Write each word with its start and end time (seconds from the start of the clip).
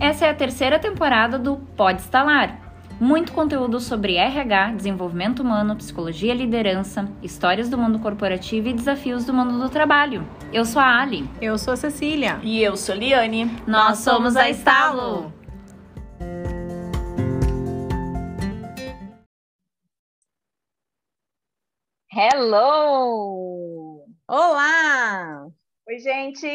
Essa 0.00 0.26
é 0.26 0.30
a 0.30 0.34
terceira 0.34 0.78
temporada 0.78 1.40
do 1.40 1.56
Pode 1.76 2.00
Instalar. 2.00 2.56
Muito 3.00 3.32
conteúdo 3.32 3.80
sobre 3.80 4.14
RH, 4.14 4.72
desenvolvimento 4.74 5.40
humano, 5.40 5.74
psicologia 5.74 6.32
e 6.32 6.36
liderança, 6.36 7.08
histórias 7.20 7.68
do 7.68 7.76
mundo 7.76 7.98
corporativo 7.98 8.68
e 8.68 8.72
desafios 8.72 9.24
do 9.24 9.34
mundo 9.34 9.58
do 9.58 9.68
trabalho. 9.68 10.24
Eu 10.52 10.64
sou 10.64 10.80
a 10.80 11.00
Ali. 11.00 11.28
Eu 11.40 11.58
sou 11.58 11.74
a 11.74 11.76
Cecília. 11.76 12.38
E 12.44 12.62
eu 12.62 12.76
sou 12.76 12.94
a 12.94 12.98
Liane. 12.98 13.50
Nós 13.66 13.98
somos 13.98 14.36
a 14.36 14.48
Estalo. 14.48 15.32
Hello! 22.12 24.04
Olá! 24.28 25.44
Oi, 25.88 25.98
gente! 25.98 26.46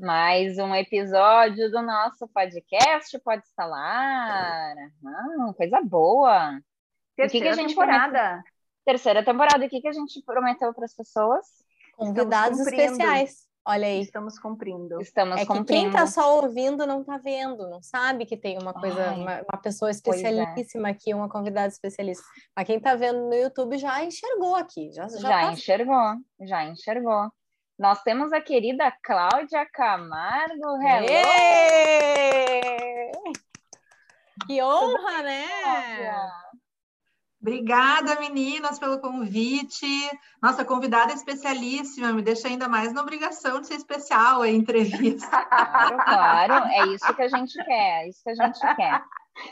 Mais 0.00 0.56
um 0.58 0.72
episódio 0.76 1.68
do 1.72 1.82
nosso 1.82 2.28
podcast 2.28 3.18
Pode 3.18 3.42
Instalar. 3.42 4.76
Ah, 5.04 5.52
coisa 5.56 5.80
boa! 5.82 6.60
Terceira 7.16 7.28
que 7.30 7.40
que 7.40 7.48
a 7.48 7.52
gente 7.52 7.70
temporada. 7.70 8.18
Prometeu? 8.18 8.42
Terceira 8.84 9.24
temporada. 9.24 9.66
O 9.66 9.68
que, 9.68 9.80
que 9.80 9.88
a 9.88 9.92
gente 9.92 10.22
prometeu 10.24 10.72
para 10.72 10.84
as 10.84 10.94
pessoas? 10.94 11.44
Convidados 11.96 12.60
especiais. 12.60 13.48
Olha 13.66 13.88
aí. 13.88 14.00
Estamos 14.00 14.38
cumprindo. 14.38 15.00
Estamos 15.00 15.40
é 15.40 15.44
cumprindo. 15.44 15.66
que 15.66 15.72
quem 15.72 15.88
está 15.88 16.06
só 16.06 16.36
ouvindo 16.36 16.86
não 16.86 17.00
está 17.00 17.18
vendo, 17.18 17.68
não 17.68 17.82
sabe 17.82 18.24
que 18.24 18.36
tem 18.36 18.56
uma 18.56 18.72
coisa, 18.72 19.10
uma, 19.10 19.42
uma, 19.42 19.60
pessoa 19.60 19.90
é. 19.90 19.92
especialíssima 19.92 20.88
é. 20.88 20.92
aqui, 20.92 21.12
uma 21.12 21.28
convidada 21.28 21.66
especialista. 21.66 22.24
Mas 22.56 22.66
quem 22.66 22.76
está 22.76 22.94
vendo 22.94 23.26
no 23.26 23.34
YouTube 23.34 23.76
já 23.78 24.04
enxergou 24.04 24.54
aqui, 24.54 24.92
já 24.92 25.08
já, 25.08 25.18
já 25.18 25.28
tá... 25.28 25.52
enxergou, 25.52 26.14
já 26.40 26.64
enxergou. 26.64 27.32
Nós 27.78 28.02
temos 28.02 28.32
a 28.32 28.40
querida 28.40 28.92
Cláudia 29.04 29.64
Camargo. 29.72 30.82
Hello! 30.82 31.06
Que 34.48 34.60
honra, 34.60 35.22
né? 35.22 35.46
Obrigada, 37.40 38.18
meninas, 38.18 38.80
pelo 38.80 39.00
convite. 39.00 39.86
Nossa 40.42 40.64
convidada 40.64 41.12
especialíssima, 41.12 42.12
me 42.12 42.20
deixa 42.20 42.48
ainda 42.48 42.68
mais 42.68 42.92
na 42.92 43.00
obrigação 43.00 43.60
de 43.60 43.68
ser 43.68 43.74
especial 43.74 44.42
a 44.42 44.48
entrevista. 44.48 45.28
Claro, 45.28 45.98
claro, 45.98 46.54
é 46.66 46.86
isso 46.88 47.14
que 47.14 47.22
a 47.22 47.28
gente 47.28 47.64
quer, 47.64 48.02
é 48.02 48.08
isso 48.08 48.24
que 48.24 48.30
a 48.30 48.34
gente 48.34 48.58
quer. 48.74 49.04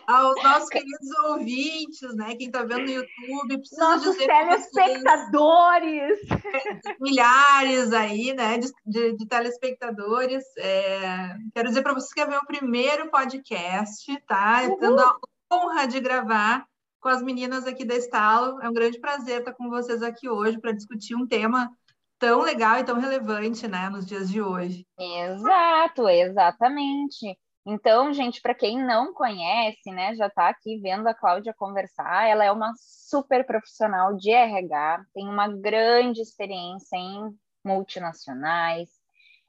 Aos 0.07 0.43
nossos 0.43 0.69
queridos 0.69 1.19
ouvintes, 1.25 2.15
né? 2.15 2.35
Quem 2.37 2.47
está 2.47 2.63
vendo 2.63 2.85
no 2.85 2.91
YouTube, 2.91 3.63
Nossos 3.79 4.13
dizer 4.13 4.27
telespectadores! 4.27 6.19
Vocês, 6.29 6.97
milhares 7.01 7.93
aí, 7.93 8.33
né? 8.33 8.59
De, 8.59 8.71
de, 8.85 9.17
de 9.17 9.27
telespectadores. 9.27 10.45
É, 10.59 11.37
quero 11.55 11.69
dizer 11.69 11.83
para 11.83 11.95
vocês 11.95 12.13
que 12.13 12.21
é 12.21 12.27
meu 12.27 12.45
primeiro 12.47 13.11
podcast, 13.11 14.21
tá? 14.27 14.61
Tendo 14.81 15.01
a 15.01 15.17
honra 15.53 15.87
de 15.87 16.01
gravar 16.01 16.67
com 17.01 17.09
as 17.09 17.23
meninas 17.23 17.67
aqui 17.67 17.85
da 17.85 17.95
Estalo. 17.95 18.61
É 18.63 18.69
um 18.69 18.75
grande 18.75 18.99
prazer 19.01 19.41
estar 19.41 19.53
com 19.53 19.69
vocês 19.69 20.03
aqui 20.03 20.29
hoje 20.29 20.59
para 20.59 20.73
discutir 20.73 21.15
um 21.15 21.27
tema 21.27 21.71
tão 22.19 22.41
legal 22.43 22.79
e 22.79 22.85
tão 22.85 22.99
relevante, 22.99 23.69
né, 23.69 23.89
nos 23.91 24.07
dias 24.07 24.31
de 24.31 24.41
hoje. 24.41 24.87
Exato, 24.99 26.09
exatamente. 26.09 27.39
Então, 27.69 28.13
gente, 28.13 28.41
para 28.41 28.55
quem 28.55 28.79
não 28.79 29.13
conhece, 29.13 29.91
né, 29.91 30.15
já 30.15 30.29
está 30.29 30.49
aqui 30.49 30.79
vendo 30.79 31.09
a 31.09 31.15
Cláudia 31.15 31.53
conversar, 31.53 32.29
ela 32.29 32.45
é 32.45 32.53
uma 32.53 32.73
super 32.77 33.45
profissional 33.45 34.17
de 34.17 34.31
RH, 34.31 35.05
tem 35.13 35.29
uma 35.29 35.49
grande 35.49 36.21
experiência 36.21 36.97
em 36.97 37.37
multinacionais, 37.65 38.89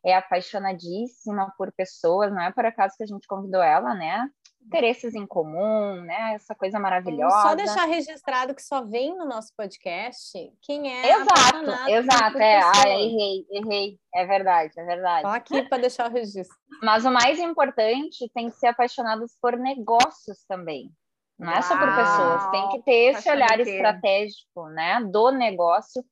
é 0.07 0.15
apaixonadíssima 0.15 1.53
por 1.57 1.71
pessoas, 1.73 2.31
não 2.31 2.41
é 2.41 2.51
por 2.51 2.65
acaso 2.65 2.95
que 2.97 3.03
a 3.03 3.07
gente 3.07 3.27
convidou 3.27 3.61
ela, 3.61 3.93
né? 3.93 4.29
interesses 4.67 5.15
em 5.15 5.25
comum, 5.25 6.01
né? 6.01 6.33
Essa 6.35 6.53
coisa 6.53 6.77
maravilhosa. 6.77 7.41
Só 7.41 7.55
deixar 7.55 7.85
registrado 7.85 8.53
que 8.53 8.61
só 8.61 8.83
vem 8.83 9.15
no 9.17 9.25
nosso 9.25 9.53
podcast 9.55 10.37
quem 10.61 10.91
é 10.91 11.13
Exato, 11.13 11.89
exato. 11.89 12.37
É, 12.37 12.59
ah, 12.61 12.89
errei, 12.89 13.45
errei. 13.49 13.99
É 14.13 14.25
verdade, 14.25 14.73
é 14.77 14.83
verdade. 14.83 15.21
Só 15.21 15.33
aqui 15.33 15.63
para 15.63 15.77
deixar 15.79 16.09
o 16.09 16.13
registro. 16.13 16.55
Mas 16.83 17.05
o 17.05 17.11
mais 17.11 17.39
importante 17.39 18.29
tem 18.33 18.49
que 18.49 18.57
ser 18.57 18.67
apaixonados 18.67 19.37
por 19.41 19.57
negócios 19.57 20.43
também. 20.47 20.91
Não 21.39 21.51
é 21.51 21.61
só 21.61 21.77
por 21.77 21.95
pessoas, 21.95 22.49
tem 22.49 22.69
que 22.69 22.81
ter 22.81 23.11
esse 23.11 23.29
olhar 23.29 23.59
estratégico, 23.59 24.69
né, 24.69 24.99
do 25.03 25.29
negócio 25.29 26.03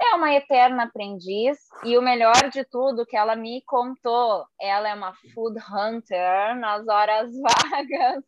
é 0.00 0.14
uma 0.14 0.32
eterna 0.32 0.84
aprendiz 0.84 1.58
e 1.84 1.96
o 1.96 2.02
melhor 2.02 2.50
de 2.52 2.64
tudo 2.64 3.06
que 3.06 3.16
ela 3.16 3.36
me 3.36 3.62
contou, 3.66 4.44
ela 4.60 4.88
é 4.88 4.94
uma 4.94 5.14
food 5.34 5.58
hunter 5.72 6.56
nas 6.56 6.86
horas 6.88 7.30
vagas. 7.72 8.24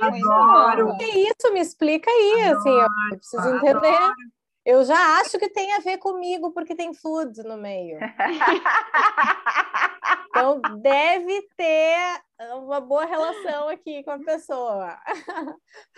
Adoro. 0.00 0.96
Que 0.96 1.04
isso? 1.04 1.52
Me 1.52 1.60
explica 1.60 2.10
aí, 2.10 2.42
Adoro. 2.44 2.58
assim, 2.58 2.70
eu 3.12 3.18
preciso 3.18 3.48
entender. 3.56 3.94
Adoro. 3.94 4.14
Eu 4.68 4.84
já 4.84 5.18
acho 5.18 5.38
que 5.38 5.48
tem 5.48 5.72
a 5.72 5.78
ver 5.78 5.96
comigo 5.96 6.52
porque 6.52 6.74
tem 6.74 6.92
food 6.92 7.42
no 7.42 7.56
meio. 7.56 7.98
então 10.28 10.60
deve 10.82 11.40
ter 11.56 12.20
uma 12.54 12.78
boa 12.78 13.06
relação 13.06 13.70
aqui 13.70 14.04
com 14.04 14.10
a 14.10 14.18
pessoa. 14.18 14.94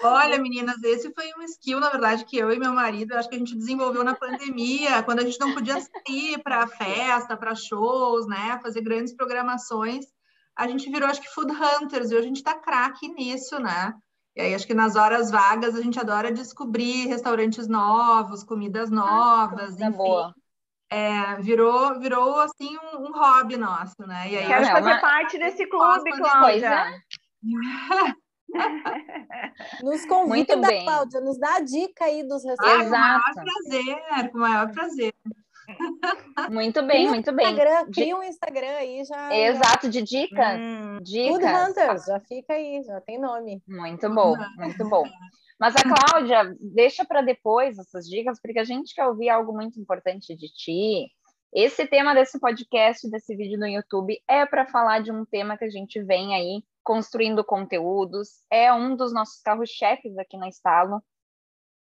Olha, 0.01 0.39
meninas, 0.39 0.81
esse 0.85 1.13
foi 1.13 1.33
um 1.37 1.43
skill, 1.43 1.81
na 1.81 1.91
verdade, 1.91 2.25
que 2.25 2.39
eu 2.39 2.53
e 2.53 2.61
meu 2.61 2.73
marido, 2.73 3.15
acho 3.15 3.29
que 3.29 3.35
a 3.35 3.41
gente 3.41 3.59
desenvolveu 3.59 4.05
na 4.05 4.15
pandemia, 4.15 5.03
quando 5.03 5.19
a 5.19 5.25
gente 5.25 5.41
não 5.41 5.53
podia 5.53 5.81
sair 5.81 6.41
para 6.41 6.69
festa, 6.69 7.37
para 7.37 7.57
shows, 7.57 8.29
né, 8.29 8.61
fazer 8.63 8.83
grandes 8.83 9.13
programações. 9.13 10.07
A 10.55 10.69
gente 10.69 10.89
virou, 10.89 11.09
acho 11.09 11.21
que, 11.21 11.35
food 11.35 11.53
hunters, 11.53 12.13
e 12.13 12.15
hoje 12.15 12.25
a 12.25 12.29
gente 12.29 12.37
está 12.37 12.55
craque 12.55 13.09
nisso, 13.09 13.59
né? 13.59 13.93
E 14.37 14.41
aí, 14.41 14.55
acho 14.55 14.67
que 14.67 14.75
nas 14.75 14.97
horas 14.97 15.31
vagas 15.31 15.75
a 15.75 15.83
gente 15.83 15.99
adora 15.99 16.33
descobrir 16.33 17.07
restaurantes 17.07 17.67
novos, 17.67 18.45
comidas 18.45 18.91
novas, 18.91 19.81
ah, 19.81 19.89
enfim. 19.89 19.97
Boa 19.97 20.35
é, 20.91 21.37
virou, 21.37 21.99
virou 22.01 22.41
assim 22.41 22.77
um, 22.77 23.07
um, 23.07 23.13
hobby 23.13 23.57
nosso, 23.57 23.95
né? 24.01 24.29
E 24.29 24.37
aí, 24.37 24.47
Quero 24.47 24.67
fazer 24.67 24.91
uma... 24.91 25.01
parte 25.01 25.39
desse 25.39 25.65
clube, 25.67 26.11
Cláudia. 26.11 27.01
nos 29.83 30.05
convida. 30.07 30.57
Cláudia, 30.57 31.21
nos 31.21 31.39
dá 31.39 31.55
a 31.55 31.61
dica 31.61 32.07
aí 32.07 32.27
dos 32.27 32.45
restaurantes. 32.45 32.87
Exato. 32.89 33.23
Com 33.23 33.41
o 33.41 33.45
maior 33.45 33.45
prazer, 33.45 34.31
com 34.31 34.37
o 34.37 34.41
maior 34.41 34.73
prazer. 34.73 35.15
Muito 36.51 36.83
bem, 36.83 36.97
cria 36.97 37.09
muito 37.11 37.33
bem. 37.33 37.47
Instagram, 37.47 37.91
cria 37.93 38.17
um 38.17 38.23
Instagram 38.23 38.77
aí 38.77 39.05
já. 39.05 39.37
Exato, 39.37 39.89
de 39.89 40.03
dicas. 40.03 40.59
Hum, 40.59 40.99
dicas. 41.03 41.29
Food 41.29 41.45
Hunters, 41.45 42.05
já 42.05 42.21
fica 42.21 42.55
aí, 42.55 42.83
já 42.83 43.01
tem 43.01 43.19
nome. 43.19 43.63
Muito 43.69 44.09
bom, 44.13 44.35
muito 44.57 44.89
bom. 44.89 45.05
Mas 45.59 45.75
a 45.77 45.83
Cláudia, 45.83 46.57
deixa 46.59 47.05
para 47.05 47.21
depois 47.21 47.79
essas 47.79 48.07
dicas, 48.07 48.41
porque 48.41 48.59
a 48.59 48.65
gente 48.65 48.95
quer 48.95 49.07
ouvir 49.07 49.29
algo 49.29 49.53
muito 49.53 49.79
importante 49.79 50.35
de 50.35 50.49
ti. 50.49 51.11
Esse 51.53 51.87
tema 51.87 52.15
desse 52.15 52.39
podcast, 52.41 53.11
desse 53.11 53.37
vídeo 53.37 53.59
no 53.59 53.67
YouTube, 53.67 54.23
é 54.27 54.47
para 54.47 54.65
falar 54.67 55.01
de 55.01 55.13
um 55.13 55.25
tema 55.25 55.59
que 55.59 55.65
a 55.65 55.71
gente 55.71 56.03
vem 56.03 56.35
aí 56.35 56.63
construindo 56.83 57.45
conteúdos, 57.45 58.43
é 58.51 58.73
um 58.73 58.97
dos 58.97 59.13
nossos 59.13 59.43
carros-chefes 59.43 60.17
aqui 60.17 60.37
na 60.37 60.49
Estalo, 60.49 61.03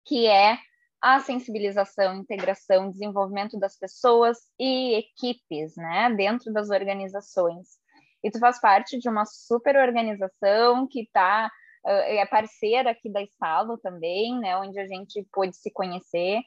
que 0.05 0.27
é 0.27 0.57
a 1.01 1.19
sensibilização, 1.19 2.17
integração, 2.17 2.91
desenvolvimento 2.91 3.59
das 3.59 3.78
pessoas 3.78 4.38
e 4.59 4.95
equipes, 4.95 5.75
né, 5.75 6.13
dentro 6.16 6.53
das 6.53 6.69
organizações. 6.69 7.79
E 8.23 8.29
tu 8.29 8.39
faz 8.39 8.62
parte 8.62 9.00
de 9.00 9.09
uma 9.09 9.25
super 9.25 9.75
organização 9.75 10.88
que 10.88 11.01
está 11.01 11.50
é 11.84 12.25
parceira 12.25 12.91
aqui 12.91 13.09
da 13.09 13.23
Estalo 13.23 13.78
também, 13.78 14.38
né, 14.40 14.56
onde 14.57 14.79
a 14.79 14.85
gente 14.85 15.28
pôde 15.34 15.56
se 15.56 15.72
conhecer. 15.72 16.40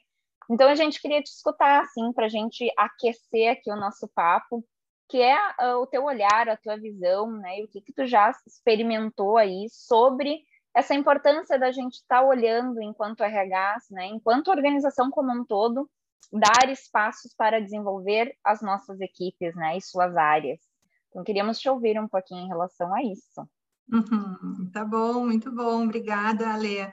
Então 0.49 0.69
a 0.69 0.75
gente 0.75 1.01
queria 1.01 1.21
te 1.21 1.27
escutar, 1.27 1.81
assim, 1.81 2.13
para 2.13 2.25
a 2.25 2.29
gente 2.29 2.71
aquecer 2.77 3.51
aqui 3.51 3.69
o 3.71 3.75
nosso 3.75 4.07
papo, 4.15 4.63
que 5.09 5.21
é 5.21 5.37
uh, 5.59 5.81
o 5.81 5.87
teu 5.87 6.03
olhar, 6.03 6.47
a 6.47 6.57
tua 6.57 6.77
visão, 6.77 7.31
né, 7.31 7.59
e 7.59 7.63
o 7.63 7.67
que 7.67 7.81
que 7.81 7.93
tu 7.93 8.05
já 8.05 8.31
experimentou 8.47 9.37
aí 9.37 9.67
sobre 9.69 10.41
essa 10.75 10.93
importância 10.93 11.57
da 11.57 11.71
gente 11.71 11.93
estar 11.93 12.19
tá 12.19 12.27
olhando 12.27 12.81
enquanto 12.81 13.23
RH, 13.23 13.77
né, 13.91 14.07
enquanto 14.07 14.49
organização 14.49 15.09
como 15.09 15.31
um 15.31 15.45
todo, 15.45 15.89
dar 16.33 16.69
espaços 16.69 17.33
para 17.33 17.61
desenvolver 17.61 18.35
as 18.43 18.61
nossas 18.61 18.99
equipes, 18.99 19.55
né, 19.55 19.77
e 19.77 19.81
suas 19.81 20.17
áreas. 20.17 20.59
Então 21.09 21.23
queríamos 21.23 21.59
te 21.59 21.69
ouvir 21.69 21.97
um 21.97 22.09
pouquinho 22.09 22.45
em 22.45 22.49
relação 22.49 22.93
a 22.93 23.01
isso. 23.01 23.47
Uhum, 23.89 24.69
tá 24.73 24.83
bom, 24.83 25.25
muito 25.25 25.49
bom, 25.49 25.85
obrigada, 25.85 26.49
Ale. 26.49 26.91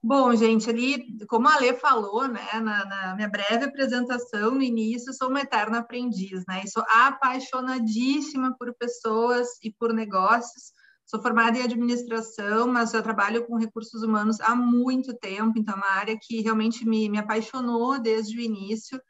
Bom, 0.00 0.32
gente, 0.36 0.70
ali, 0.70 1.18
como 1.26 1.48
a 1.48 1.56
Ale 1.56 1.74
falou, 1.74 2.28
né, 2.28 2.46
na, 2.62 2.84
na, 2.84 3.14
minha 3.16 3.28
breve 3.28 3.64
apresentação 3.64 4.52
no 4.52 4.62
início, 4.62 5.12
sou 5.12 5.28
uma 5.28 5.40
eterna 5.40 5.80
aprendiz, 5.80 6.44
né, 6.46 6.62
e 6.64 6.70
sou 6.70 6.84
apaixonadíssima 6.88 8.54
por 8.56 8.72
pessoas 8.74 9.48
e 9.64 9.72
por 9.72 9.92
negócios. 9.92 10.77
Sou 11.08 11.22
formada 11.22 11.58
em 11.58 11.62
administração, 11.62 12.68
mas 12.68 12.92
eu 12.92 13.02
trabalho 13.02 13.46
com 13.46 13.56
recursos 13.56 14.02
humanos 14.02 14.38
há 14.42 14.54
muito 14.54 15.16
tempo, 15.16 15.58
então 15.58 15.74
é 15.74 15.78
uma 15.78 15.86
área 15.86 16.18
que 16.20 16.42
realmente 16.42 16.86
me, 16.86 17.08
me 17.08 17.16
apaixonou 17.16 17.98
desde 17.98 18.36
o 18.36 18.42
início. 18.42 19.00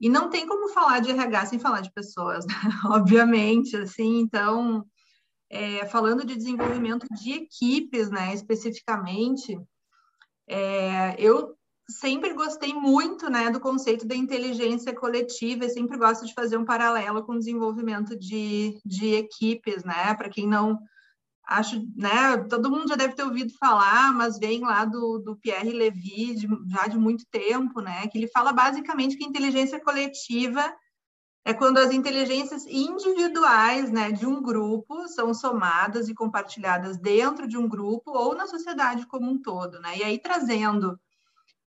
E 0.00 0.08
não 0.08 0.30
tem 0.30 0.46
como 0.46 0.70
falar 0.70 1.00
de 1.00 1.10
RH 1.10 1.46
sem 1.46 1.58
falar 1.58 1.82
de 1.82 1.92
pessoas, 1.92 2.46
né? 2.46 2.54
obviamente, 2.90 3.76
assim, 3.76 4.20
então 4.20 4.82
é, 5.50 5.84
falando 5.84 6.24
de 6.24 6.34
desenvolvimento 6.34 7.06
de 7.10 7.32
equipes, 7.32 8.10
né, 8.10 8.32
especificamente, 8.32 9.60
é, 10.48 11.16
eu 11.18 11.54
sempre 11.88 12.32
gostei 12.32 12.72
muito, 12.72 13.30
né, 13.30 13.50
do 13.50 13.60
conceito 13.60 14.06
da 14.06 14.14
inteligência 14.14 14.94
coletiva 14.94 15.66
e 15.66 15.70
sempre 15.70 15.98
gosto 15.98 16.24
de 16.24 16.32
fazer 16.32 16.56
um 16.56 16.64
paralelo 16.64 17.22
com 17.24 17.32
o 17.32 17.38
desenvolvimento 17.38 18.18
de, 18.18 18.80
de 18.86 19.14
equipes, 19.14 19.84
né, 19.84 20.14
para 20.14 20.30
quem 20.30 20.48
não 20.48 20.78
acho, 21.46 21.86
né, 21.94 22.36
todo 22.48 22.70
mundo 22.70 22.88
já 22.88 22.96
deve 22.96 23.14
ter 23.14 23.22
ouvido 23.22 23.52
falar, 23.56 24.12
mas 24.12 24.38
vem 24.38 24.60
lá 24.60 24.84
do, 24.84 25.18
do 25.18 25.36
Pierre 25.36 25.70
Levy 25.70 26.34
de, 26.34 26.48
já 26.68 26.88
de 26.88 26.98
muito 26.98 27.24
tempo, 27.30 27.80
né, 27.80 28.06
que 28.08 28.18
ele 28.18 28.26
fala 28.26 28.52
basicamente 28.52 29.16
que 29.16 29.24
inteligência 29.24 29.80
coletiva 29.80 30.62
é 31.44 31.54
quando 31.54 31.78
as 31.78 31.92
inteligências 31.92 32.66
individuais, 32.66 33.92
né, 33.92 34.10
de 34.10 34.26
um 34.26 34.42
grupo 34.42 35.06
são 35.06 35.32
somadas 35.32 36.08
e 36.08 36.14
compartilhadas 36.14 36.98
dentro 36.98 37.46
de 37.46 37.56
um 37.56 37.68
grupo 37.68 38.10
ou 38.10 38.34
na 38.34 38.48
sociedade 38.48 39.06
como 39.06 39.30
um 39.30 39.40
todo, 39.40 39.78
né, 39.80 39.98
e 39.98 40.02
aí 40.02 40.18
trazendo 40.18 40.98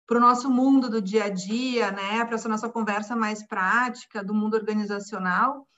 para 0.08 0.16
o 0.16 0.20
nosso 0.20 0.50
mundo 0.50 0.88
do 0.88 1.00
dia 1.00 1.26
a 1.26 1.28
dia, 1.28 1.92
né, 1.92 2.24
para 2.24 2.34
essa 2.34 2.48
nossa 2.48 2.68
conversa 2.68 3.14
mais 3.14 3.46
prática 3.46 4.24
do 4.24 4.34
mundo 4.34 4.54
organizacional, 4.54 5.68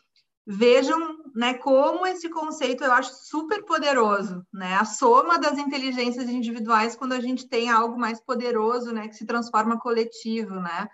vejam 0.51 1.17
né, 1.33 1.55
como 1.55 2.05
esse 2.05 2.29
conceito 2.29 2.83
eu 2.83 2.91
acho 2.93 3.13
super 3.25 3.65
poderoso, 3.65 4.45
né? 4.53 4.75
A 4.75 4.85
soma 4.85 5.39
das 5.39 5.57
inteligências 5.57 6.29
individuais 6.29 6.97
quando 6.97 7.13
a 7.13 7.21
gente 7.21 7.49
tem 7.49 7.71
algo 7.71 7.97
mais 7.97 8.21
poderoso, 8.21 8.93
né, 8.93 9.07
que 9.07 9.15
se 9.15 9.25
transforma 9.25 9.79
coletivo, 9.79 10.57
né? 10.57 10.89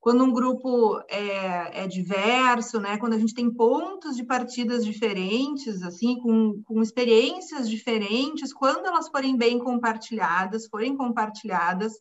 Quando 0.00 0.24
um 0.24 0.32
grupo 0.32 1.00
é, 1.08 1.84
é 1.84 1.86
diverso, 1.86 2.80
né? 2.80 2.96
Quando 2.96 3.12
a 3.12 3.18
gente 3.18 3.34
tem 3.34 3.52
pontos 3.52 4.16
de 4.16 4.24
partidas 4.24 4.84
diferentes, 4.84 5.82
assim, 5.82 6.18
com, 6.20 6.62
com 6.64 6.82
experiências 6.82 7.68
diferentes, 7.68 8.54
quando 8.54 8.86
elas 8.86 9.08
forem 9.08 9.36
bem 9.36 9.58
compartilhadas, 9.58 10.66
forem 10.66 10.96
compartilhadas, 10.96 11.92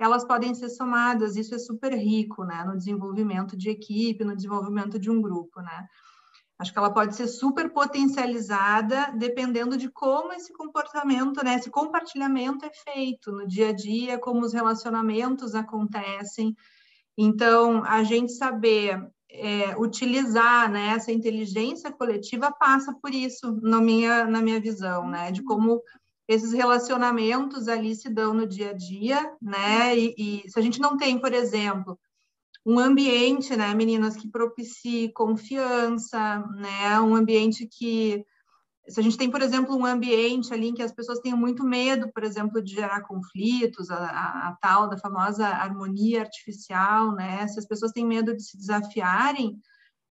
elas 0.00 0.24
podem 0.24 0.54
ser 0.54 0.68
somadas. 0.68 1.36
Isso 1.36 1.54
é 1.54 1.58
super 1.58 1.92
rico, 1.92 2.44
né? 2.44 2.64
No 2.64 2.76
desenvolvimento 2.76 3.56
de 3.56 3.70
equipe, 3.70 4.24
no 4.24 4.34
desenvolvimento 4.34 4.98
de 4.98 5.10
um 5.10 5.20
grupo, 5.20 5.60
né? 5.60 5.86
Acho 6.60 6.74
que 6.74 6.78
ela 6.78 6.92
pode 6.92 7.16
ser 7.16 7.26
super 7.26 7.70
potencializada 7.72 9.10
dependendo 9.16 9.78
de 9.78 9.88
como 9.88 10.30
esse 10.34 10.52
comportamento, 10.52 11.42
né, 11.42 11.54
esse 11.54 11.70
compartilhamento 11.70 12.66
é 12.66 12.70
feito 12.70 13.32
no 13.32 13.48
dia 13.48 13.70
a 13.70 13.72
dia, 13.72 14.18
como 14.18 14.42
os 14.42 14.52
relacionamentos 14.52 15.54
acontecem. 15.54 16.54
Então, 17.16 17.82
a 17.82 18.04
gente 18.04 18.32
saber 18.32 19.02
é, 19.30 19.74
utilizar 19.78 20.70
né, 20.70 20.88
essa 20.88 21.10
inteligência 21.10 21.90
coletiva 21.90 22.52
passa 22.52 22.92
por 22.92 23.14
isso, 23.14 23.58
na 23.62 23.80
minha, 23.80 24.26
na 24.26 24.42
minha 24.42 24.60
visão, 24.60 25.08
né, 25.08 25.32
de 25.32 25.42
como 25.42 25.80
esses 26.28 26.52
relacionamentos 26.52 27.68
ali 27.68 27.96
se 27.96 28.10
dão 28.10 28.34
no 28.34 28.46
dia 28.46 28.70
a 28.70 28.74
dia, 28.74 29.34
né, 29.40 29.96
e, 29.96 30.14
e 30.44 30.50
se 30.50 30.58
a 30.58 30.62
gente 30.62 30.78
não 30.78 30.98
tem, 30.98 31.18
por 31.18 31.32
exemplo, 31.32 31.98
um 32.64 32.78
ambiente, 32.78 33.56
né, 33.56 33.74
meninas, 33.74 34.16
que 34.16 34.28
propicie 34.28 35.12
confiança, 35.12 36.38
né, 36.56 37.00
um 37.00 37.14
ambiente 37.14 37.66
que 37.66 38.24
se 38.88 38.98
a 38.98 39.02
gente 39.02 39.16
tem, 39.16 39.30
por 39.30 39.40
exemplo, 39.40 39.76
um 39.76 39.86
ambiente 39.86 40.52
ali 40.52 40.68
em 40.68 40.74
que 40.74 40.82
as 40.82 40.92
pessoas 40.92 41.20
têm 41.20 41.32
muito 41.34 41.62
medo, 41.64 42.10
por 42.12 42.24
exemplo, 42.24 42.60
de 42.60 42.74
gerar 42.74 43.02
conflitos, 43.02 43.90
a, 43.90 43.96
a, 43.96 44.48
a, 44.48 44.56
tal 44.60 44.88
da 44.88 44.98
famosa 44.98 45.46
harmonia 45.46 46.22
artificial, 46.22 47.12
né? 47.14 47.46
Se 47.46 47.58
as 47.58 47.66
pessoas 47.66 47.92
têm 47.92 48.04
medo 48.04 48.34
de 48.34 48.42
se 48.42 48.56
desafiarem, 48.56 49.56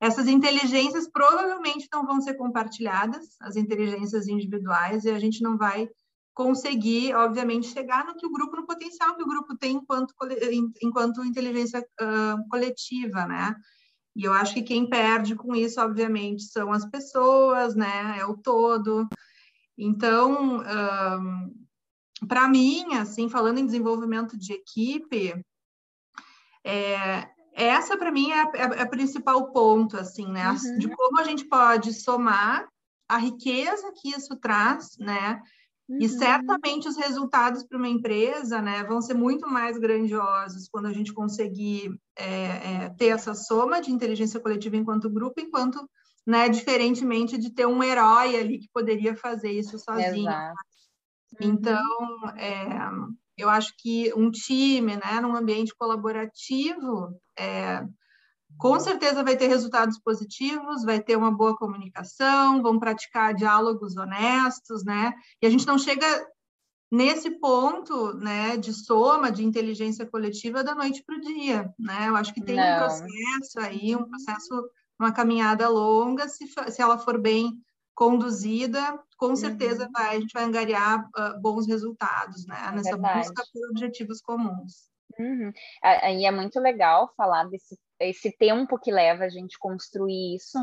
essas 0.00 0.28
inteligências 0.28 1.10
provavelmente 1.10 1.88
não 1.92 2.06
vão 2.06 2.20
ser 2.20 2.34
compartilhadas, 2.34 3.36
as 3.40 3.56
inteligências 3.56 4.28
individuais, 4.28 5.04
e 5.04 5.10
a 5.10 5.18
gente 5.18 5.42
não 5.42 5.58
vai 5.58 5.88
conseguir, 6.38 7.12
obviamente, 7.16 7.66
chegar 7.66 8.06
no 8.06 8.14
que 8.14 8.24
o 8.24 8.30
grupo, 8.30 8.54
no 8.54 8.64
potencial 8.64 9.16
que 9.16 9.24
o 9.24 9.26
grupo 9.26 9.56
tem 9.56 9.74
enquanto, 9.74 10.14
enquanto 10.80 11.24
inteligência 11.24 11.84
uh, 12.00 12.48
coletiva, 12.48 13.26
né? 13.26 13.56
E 14.14 14.22
eu 14.22 14.32
acho 14.32 14.54
que 14.54 14.62
quem 14.62 14.88
perde 14.88 15.34
com 15.34 15.52
isso, 15.52 15.80
obviamente, 15.80 16.44
são 16.44 16.72
as 16.72 16.84
pessoas, 16.84 17.74
né? 17.74 18.20
É 18.20 18.24
o 18.24 18.36
todo. 18.36 19.08
Então, 19.76 20.62
para 22.28 22.46
mim, 22.46 22.94
assim, 22.94 23.28
falando 23.28 23.58
em 23.58 23.66
desenvolvimento 23.66 24.38
de 24.38 24.52
equipe, 24.52 25.44
é, 26.64 27.28
essa 27.52 27.96
para 27.96 28.12
mim 28.12 28.30
é, 28.30 28.42
é, 28.54 28.80
é, 28.80 28.84
o 28.84 28.90
principal 28.90 29.50
ponto, 29.50 29.96
assim, 29.96 30.30
né? 30.30 30.48
Uhum. 30.50 30.78
De 30.78 30.88
como 30.88 31.18
a 31.18 31.24
gente 31.24 31.44
pode 31.46 31.92
somar 31.94 32.68
a 33.08 33.16
riqueza 33.16 33.92
que 34.00 34.10
isso 34.10 34.36
traz, 34.36 34.96
né? 34.98 35.42
Uhum. 35.88 35.98
E 36.00 36.08
certamente 36.08 36.86
os 36.86 36.96
resultados 36.96 37.64
para 37.64 37.78
uma 37.78 37.88
empresa 37.88 38.60
né, 38.60 38.84
vão 38.84 39.00
ser 39.00 39.14
muito 39.14 39.48
mais 39.48 39.78
grandiosos 39.78 40.68
quando 40.68 40.86
a 40.86 40.92
gente 40.92 41.14
conseguir 41.14 41.98
é, 42.14 42.24
é, 42.24 42.88
ter 42.90 43.06
essa 43.06 43.34
soma 43.34 43.80
de 43.80 43.90
inteligência 43.90 44.38
coletiva 44.38 44.76
enquanto 44.76 45.10
grupo, 45.10 45.40
enquanto, 45.40 45.88
né, 46.26 46.48
diferentemente 46.48 47.38
de 47.38 47.50
ter 47.50 47.66
um 47.66 47.82
herói 47.82 48.36
ali 48.36 48.58
que 48.58 48.68
poderia 48.72 49.16
fazer 49.16 49.50
isso 49.50 49.78
sozinho. 49.78 50.28
Exato. 50.28 50.56
Então, 51.40 52.36
é, 52.36 52.90
eu 53.36 53.48
acho 53.48 53.72
que 53.78 54.12
um 54.14 54.30
time, 54.30 54.96
né, 54.96 55.20
num 55.22 55.34
ambiente 55.34 55.74
colaborativo, 55.74 57.18
é, 57.38 57.82
com 58.58 58.78
certeza 58.80 59.22
vai 59.22 59.36
ter 59.36 59.46
resultados 59.46 59.98
positivos, 59.98 60.84
vai 60.84 61.00
ter 61.00 61.16
uma 61.16 61.30
boa 61.30 61.56
comunicação, 61.56 62.62
vão 62.62 62.78
praticar 62.78 63.34
diálogos 63.34 63.96
honestos, 63.96 64.84
né? 64.84 65.14
E 65.40 65.46
a 65.46 65.50
gente 65.50 65.66
não 65.66 65.78
chega 65.78 66.06
nesse 66.90 67.30
ponto, 67.38 68.14
né, 68.14 68.56
de 68.56 68.72
soma, 68.72 69.30
de 69.30 69.44
inteligência 69.44 70.06
coletiva 70.06 70.64
da 70.64 70.74
noite 70.74 71.02
para 71.04 71.16
o 71.16 71.20
dia, 71.20 71.72
né? 71.78 72.08
Eu 72.08 72.16
acho 72.16 72.34
que 72.34 72.42
tem 72.42 72.56
não. 72.56 72.64
um 72.64 72.78
processo 72.78 73.60
aí, 73.60 73.94
um 73.94 74.04
processo, 74.04 74.70
uma 74.98 75.12
caminhada 75.12 75.68
longa, 75.68 76.28
se, 76.28 76.46
se 76.46 76.82
ela 76.82 76.98
for 76.98 77.18
bem 77.18 77.62
conduzida, 77.94 78.98
com 79.16 79.34
certeza 79.34 79.86
uhum. 79.86 79.90
vai, 79.92 80.16
a 80.16 80.20
gente 80.20 80.32
vai 80.32 80.44
angariar 80.44 81.00
uh, 81.00 81.40
bons 81.40 81.66
resultados, 81.66 82.46
né? 82.46 82.56
É 82.68 82.72
Nessa 82.72 82.90
verdade. 82.90 83.18
busca 83.18 83.44
por 83.52 83.70
objetivos 83.70 84.20
comuns. 84.20 84.87
Uhum. 85.18 85.52
E 86.18 86.26
é 86.26 86.30
muito 86.30 86.60
legal 86.60 87.12
falar 87.16 87.44
desse 87.44 87.78
esse 88.00 88.30
tempo 88.36 88.78
que 88.78 88.92
leva 88.92 89.24
a 89.24 89.28
gente 89.28 89.58
construir 89.58 90.36
isso, 90.36 90.58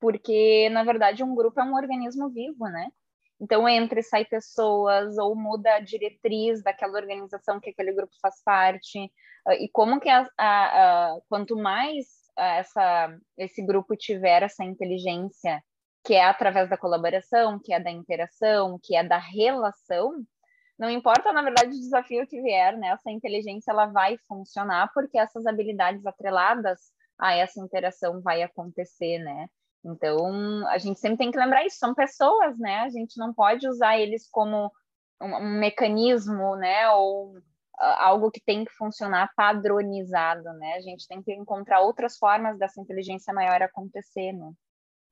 porque 0.00 0.68
na 0.70 0.84
verdade 0.84 1.24
um 1.24 1.34
grupo 1.34 1.60
é 1.60 1.64
um 1.64 1.74
organismo 1.74 2.30
vivo, 2.30 2.64
né? 2.66 2.88
Então 3.40 3.68
entra 3.68 4.00
e 4.00 4.02
sai 4.02 4.24
pessoas 4.24 5.16
ou 5.18 5.34
muda 5.36 5.74
a 5.74 5.80
diretriz 5.80 6.62
daquela 6.62 6.98
organização 6.98 7.60
que 7.60 7.70
aquele 7.70 7.92
grupo 7.92 8.12
faz 8.20 8.42
parte 8.42 9.10
ah, 9.46 9.54
e 9.54 9.68
como 9.70 10.00
que 10.00 10.08
a, 10.08 10.28
a, 10.36 11.14
a, 11.14 11.20
quanto 11.28 11.56
mais 11.56 12.06
essa 12.36 13.16
esse 13.36 13.64
grupo 13.64 13.96
tiver 13.96 14.42
essa 14.42 14.64
inteligência 14.64 15.62
que 16.04 16.14
é 16.14 16.24
através 16.24 16.70
da 16.70 16.76
colaboração, 16.78 17.58
que 17.62 17.72
é 17.72 17.80
da 17.80 17.90
interação, 17.90 18.78
que 18.82 18.96
é 18.96 19.04
da 19.04 19.18
relação, 19.18 20.24
não 20.78 20.88
importa, 20.88 21.32
na 21.32 21.42
verdade, 21.42 21.70
o 21.70 21.80
desafio 21.80 22.26
que 22.26 22.40
vier, 22.40 22.76
né? 22.76 22.88
Essa 22.88 23.10
inteligência 23.10 23.72
ela 23.72 23.86
vai 23.86 24.16
funcionar 24.28 24.90
porque 24.94 25.18
essas 25.18 25.44
habilidades 25.44 26.06
atreladas 26.06 26.92
a 27.18 27.34
essa 27.34 27.60
interação 27.60 28.20
vai 28.22 28.42
acontecer, 28.42 29.18
né? 29.18 29.48
Então, 29.84 30.66
a 30.68 30.78
gente 30.78 31.00
sempre 31.00 31.18
tem 31.18 31.30
que 31.30 31.38
lembrar 31.38 31.64
isso, 31.64 31.78
são 31.78 31.94
pessoas, 31.94 32.56
né? 32.58 32.80
A 32.80 32.88
gente 32.90 33.18
não 33.18 33.34
pode 33.34 33.66
usar 33.66 33.98
eles 33.98 34.28
como 34.30 34.70
um, 35.20 35.58
mecanismo, 35.58 36.54
né? 36.56 36.88
Ou 36.90 37.36
uh, 37.36 37.42
algo 37.98 38.30
que 38.30 38.40
tem 38.40 38.64
que 38.64 38.72
funcionar 38.72 39.32
padronizado, 39.34 40.44
né? 40.54 40.74
A 40.74 40.80
gente 40.80 41.08
tem 41.08 41.20
que 41.22 41.32
encontrar 41.32 41.80
outras 41.80 42.16
formas 42.16 42.56
dessa 42.56 42.80
inteligência 42.80 43.34
maior 43.34 43.62
acontecer, 43.62 44.32
né? 44.32 44.52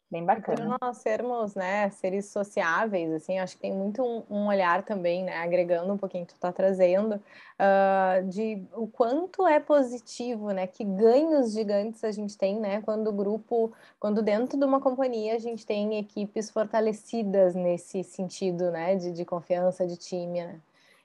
Bem 0.08 0.24
bacana. 0.24 0.78
Por 0.78 0.86
nós 0.86 0.98
sermos, 0.98 1.56
né, 1.56 1.90
seres 1.90 2.26
sociáveis, 2.26 3.12
assim, 3.12 3.40
acho 3.40 3.56
que 3.56 3.62
tem 3.62 3.72
muito 3.72 4.04
um, 4.04 4.22
um 4.30 4.46
olhar 4.46 4.84
também, 4.84 5.24
né, 5.24 5.38
agregando 5.38 5.92
um 5.92 5.98
pouquinho 5.98 6.24
que 6.24 6.32
tu 6.32 6.38
tá 6.38 6.52
trazendo, 6.52 7.16
uh, 7.16 8.28
de 8.28 8.64
o 8.74 8.86
quanto 8.86 9.44
é 9.48 9.58
positivo, 9.58 10.52
né, 10.52 10.68
que 10.68 10.84
ganhos 10.84 11.52
gigantes 11.52 12.04
a 12.04 12.12
gente 12.12 12.38
tem, 12.38 12.60
né, 12.60 12.80
quando 12.82 13.08
o 13.08 13.12
grupo, 13.12 13.72
quando 13.98 14.22
dentro 14.22 14.56
de 14.56 14.64
uma 14.64 14.80
companhia 14.80 15.34
a 15.34 15.38
gente 15.40 15.66
tem 15.66 15.98
equipes 15.98 16.50
fortalecidas 16.50 17.56
nesse 17.56 18.04
sentido, 18.04 18.70
né, 18.70 18.94
de, 18.94 19.10
de 19.10 19.24
confiança, 19.24 19.84
de 19.84 19.96
time, 19.96 20.44
né. 20.44 20.60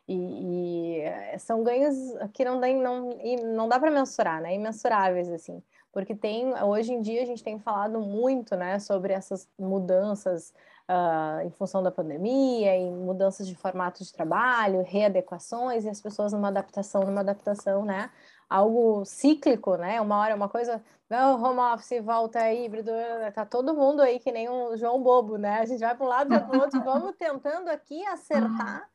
E, 0.07 1.01
e 1.03 1.39
são 1.39 1.63
ganhos 1.63 1.95
que 2.33 2.43
não, 2.43 2.59
dá, 2.59 2.67
não, 2.67 3.09
não 3.55 3.67
dá 3.67 3.79
para 3.79 3.89
mensurar, 3.89 4.41
né, 4.41 4.53
imensuráveis, 4.53 5.27
assim 5.31 5.63
porque 5.91 6.15
tem 6.15 6.53
hoje 6.63 6.93
em 6.93 7.01
dia 7.01 7.21
a 7.21 7.25
gente 7.25 7.43
tem 7.43 7.59
falado 7.59 7.99
muito 7.99 8.55
né, 8.55 8.79
sobre 8.79 9.13
essas 9.13 9.47
mudanças 9.59 10.53
uh, 10.89 11.45
em 11.45 11.51
função 11.51 11.83
da 11.83 11.91
pandemia, 11.91 12.75
em 12.75 12.91
mudanças 12.91 13.47
de 13.47 13.55
formato 13.55 14.03
de 14.03 14.11
trabalho, 14.11 14.83
readequações, 14.83 15.85
e 15.85 15.89
as 15.89 16.01
pessoas 16.01 16.33
numa 16.33 16.47
adaptação, 16.47 17.03
numa 17.03 17.21
adaptação 17.21 17.85
né, 17.85 18.09
algo 18.49 19.05
cíclico, 19.05 19.77
né? 19.77 20.01
Uma 20.01 20.19
hora 20.19 20.33
é 20.33 20.35
uma 20.35 20.49
coisa, 20.49 20.83
não, 21.09 21.41
home 21.41 21.59
office, 21.73 22.03
volta 22.03 22.51
híbrido, 22.51 22.91
tá 23.33 23.45
todo 23.45 23.73
mundo 23.73 24.01
aí 24.01 24.19
que 24.19 24.31
nem 24.31 24.49
um 24.49 24.75
João 24.75 25.01
Bobo, 25.01 25.37
né? 25.37 25.59
A 25.59 25.65
gente 25.65 25.79
vai 25.79 25.95
para 25.95 26.05
um 26.05 26.09
lado, 26.09 26.29
vai 26.29 26.45
para 26.45 26.57
o 26.57 26.61
outro, 26.61 26.81
vamos 26.83 27.15
tentando 27.15 27.69
aqui 27.69 28.05
acertar. 28.07 28.89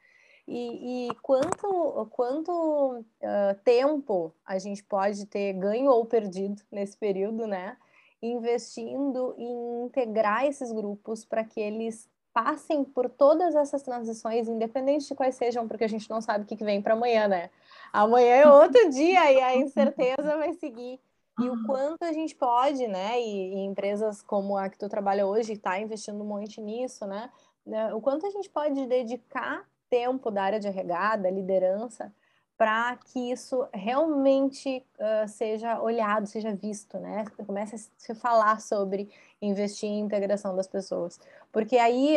E, 0.49 1.09
e 1.09 1.15
quanto, 1.23 2.07
quanto 2.11 3.01
uh, 3.01 3.55
tempo 3.65 4.33
a 4.45 4.59
gente 4.59 4.83
pode 4.85 5.27
ter 5.27 5.53
ganho 5.55 5.91
ou 5.91 6.05
perdido 6.07 6.63
nesse 6.71 6.97
período, 6.97 7.47
né? 7.47 7.77
Investindo 8.23 9.35
em 9.37 9.87
integrar 9.87 10.47
esses 10.47 10.71
grupos 10.71 11.25
para 11.25 11.45
que 11.45 11.61
eles 11.61 12.09
passem 12.33 12.85
por 12.85 13.09
todas 13.09 13.55
essas 13.57 13.83
transições, 13.83 14.47
independente 14.47 15.09
de 15.09 15.15
quais 15.15 15.35
sejam, 15.35 15.67
porque 15.67 15.85
a 15.85 15.89
gente 15.89 16.09
não 16.09 16.21
sabe 16.21 16.45
o 16.45 16.47
que 16.47 16.65
vem 16.65 16.81
para 16.81 16.95
amanhã, 16.95 17.27
né? 17.27 17.51
Amanhã 17.93 18.35
é 18.37 18.49
outro 18.49 18.89
dia 18.91 19.33
e 19.33 19.41
a 19.41 19.57
incerteza 19.57 20.37
vai 20.37 20.53
seguir. 20.53 21.01
E 21.41 21.49
o 21.51 21.67
quanto 21.67 22.03
a 22.03 22.13
gente 22.13 22.35
pode, 22.35 22.87
né? 22.87 23.21
E, 23.21 23.55
e 23.55 23.59
empresas 23.65 24.23
como 24.23 24.57
a 24.57 24.69
que 24.69 24.79
tu 24.79 24.89
trabalha 24.89 25.27
hoje 25.27 25.55
está 25.55 25.79
investindo 25.81 26.23
um 26.23 26.27
monte 26.27 26.61
nisso, 26.61 27.07
né? 27.07 27.31
né? 27.65 27.93
O 27.95 28.01
quanto 28.01 28.27
a 28.27 28.31
gente 28.31 28.49
pode 28.49 28.87
dedicar 28.87 29.67
tempo 29.89 30.31
da 30.31 30.43
área 30.43 30.61
de 30.61 30.69
regada, 30.69 31.31
liderança, 31.31 32.13
para 32.57 32.97
que 32.97 33.33
isso 33.33 33.69
realmente 33.73 34.85
uh, 34.99 35.29
seja 35.29 35.81
olhado, 35.81 36.27
seja 36.27 36.55
visto, 36.55 36.99
né? 36.99 37.25
Comece 37.47 37.77
a 37.77 37.79
se 37.79 38.15
falar 38.15 38.61
sobre 38.63 39.11
investir 39.43 39.91
em 39.91 40.01
integração 40.01 40.57
das 40.57 40.67
pessoas. 40.67 41.21
Porque 41.53 41.77
aí, 41.77 42.17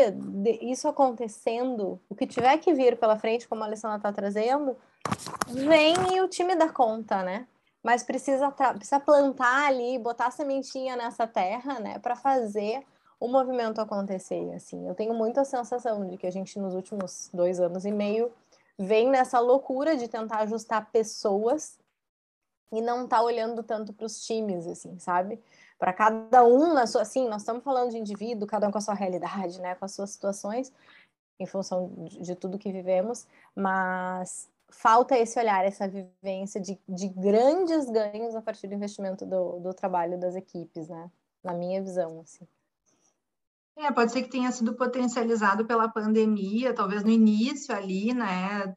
isso 0.62 0.88
acontecendo, 0.88 2.00
o 2.08 2.16
que 2.16 2.26
tiver 2.26 2.58
que 2.58 2.74
vir 2.74 2.98
pela 2.98 3.20
frente, 3.20 3.48
como 3.48 3.64
a 3.64 3.66
Alessandra 3.66 3.98
está 3.98 4.14
trazendo, 4.14 4.78
vem 5.48 6.16
e 6.16 6.22
o 6.22 6.28
time 6.28 6.56
dá 6.56 6.70
conta, 6.70 7.22
né? 7.22 7.46
Mas 7.84 8.04
precisa, 8.04 8.50
precisa 8.52 9.00
plantar 9.00 9.68
ali, 9.68 9.98
botar 9.98 10.28
a 10.28 10.32
sementinha 10.32 10.96
nessa 10.96 11.28
terra, 11.28 11.80
né? 11.80 12.00
Para 12.00 12.16
fazer 12.16 12.86
o 13.20 13.28
movimento 13.28 13.82
acontecer, 13.82 14.54
assim. 14.54 14.88
Eu 14.88 14.96
tenho 14.96 15.14
muita 15.14 15.44
sensação 15.44 16.08
de 16.08 16.18
que 16.18 16.26
a 16.26 16.32
gente, 16.32 16.58
nos 16.58 16.74
últimos 16.74 17.30
dois 17.34 17.60
anos 17.60 17.86
e 17.86 17.92
meio, 17.92 18.32
vem 18.78 19.10
nessa 19.10 19.40
loucura 19.40 19.98
de 19.98 20.08
tentar 20.08 20.40
ajustar 20.40 20.90
pessoas 20.92 21.78
e 22.72 22.82
não 22.82 23.08
tá 23.08 23.22
olhando 23.22 23.62
tanto 23.62 23.92
para 23.92 24.06
os 24.06 24.26
times, 24.26 24.66
assim, 24.68 24.98
sabe? 25.00 25.42
Para 25.78 25.92
cada 25.92 26.44
um 26.44 26.74
na 26.74 26.88
sua, 26.88 27.02
assim, 27.02 27.28
nós 27.28 27.42
estamos 27.42 27.64
falando 27.64 27.92
de 27.92 27.98
indivíduo, 27.98 28.48
cada 28.48 28.68
um 28.68 28.72
com 28.72 28.78
a 28.78 28.82
sua 28.82 28.94
realidade, 28.94 29.60
né, 29.60 29.76
com 29.76 29.86
as 29.86 29.92
suas 29.92 30.12
situações, 30.12 30.72
em 31.40 31.46
função 31.46 31.92
de, 32.06 32.22
de 32.22 32.36
tudo 32.36 32.60
que 32.60 32.72
vivemos, 32.72 33.28
mas 33.56 34.50
falta 34.70 35.18
esse 35.18 35.40
olhar, 35.40 35.66
essa 35.66 35.88
vivência 35.88 36.62
de, 36.62 36.80
de 36.88 37.08
grandes 37.10 37.90
ganhos 37.90 38.36
a 38.36 38.42
partir 38.42 38.68
do 38.68 38.76
investimento 38.76 39.26
do, 39.26 39.60
do 39.60 39.74
trabalho 39.74 40.18
das 40.20 40.36
equipes, 40.36 40.88
né? 40.88 41.10
Na 41.44 41.54
minha 41.54 41.82
visão, 41.82 42.20
assim. 42.22 42.48
É, 43.82 43.90
pode 43.94 44.12
ser 44.12 44.24
que 44.24 44.30
tenha 44.30 44.52
sido 44.52 44.76
potencializado 44.76 45.66
pela 45.66 45.88
pandemia, 45.88 46.74
talvez 46.74 47.02
no 47.02 47.10
início 47.10 47.74
ali, 47.74 48.14
né, 48.14 48.74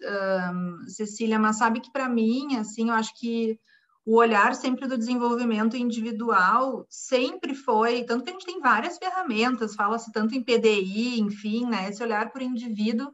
um, 0.54 0.88
Cecília, 0.88 1.40
mas 1.40 1.58
sabe 1.58 1.80
que 1.80 1.90
para 1.90 2.08
mim, 2.08 2.56
assim, 2.56 2.88
eu 2.88 2.94
acho 2.94 3.12
que 3.18 3.58
o 4.06 4.16
olhar 4.16 4.54
sempre 4.54 4.86
do 4.86 4.96
desenvolvimento 4.96 5.76
individual 5.76 6.86
sempre 6.88 7.52
foi, 7.52 8.04
tanto 8.04 8.22
que 8.22 8.30
a 8.30 8.32
gente 8.32 8.46
tem 8.46 8.60
várias 8.60 8.96
ferramentas, 8.96 9.74
fala-se 9.74 10.12
tanto 10.12 10.36
em 10.36 10.42
PDI, 10.42 11.18
enfim, 11.20 11.66
né, 11.66 11.88
esse 11.88 12.00
olhar 12.00 12.30
por 12.30 12.40
indivíduo 12.40 13.12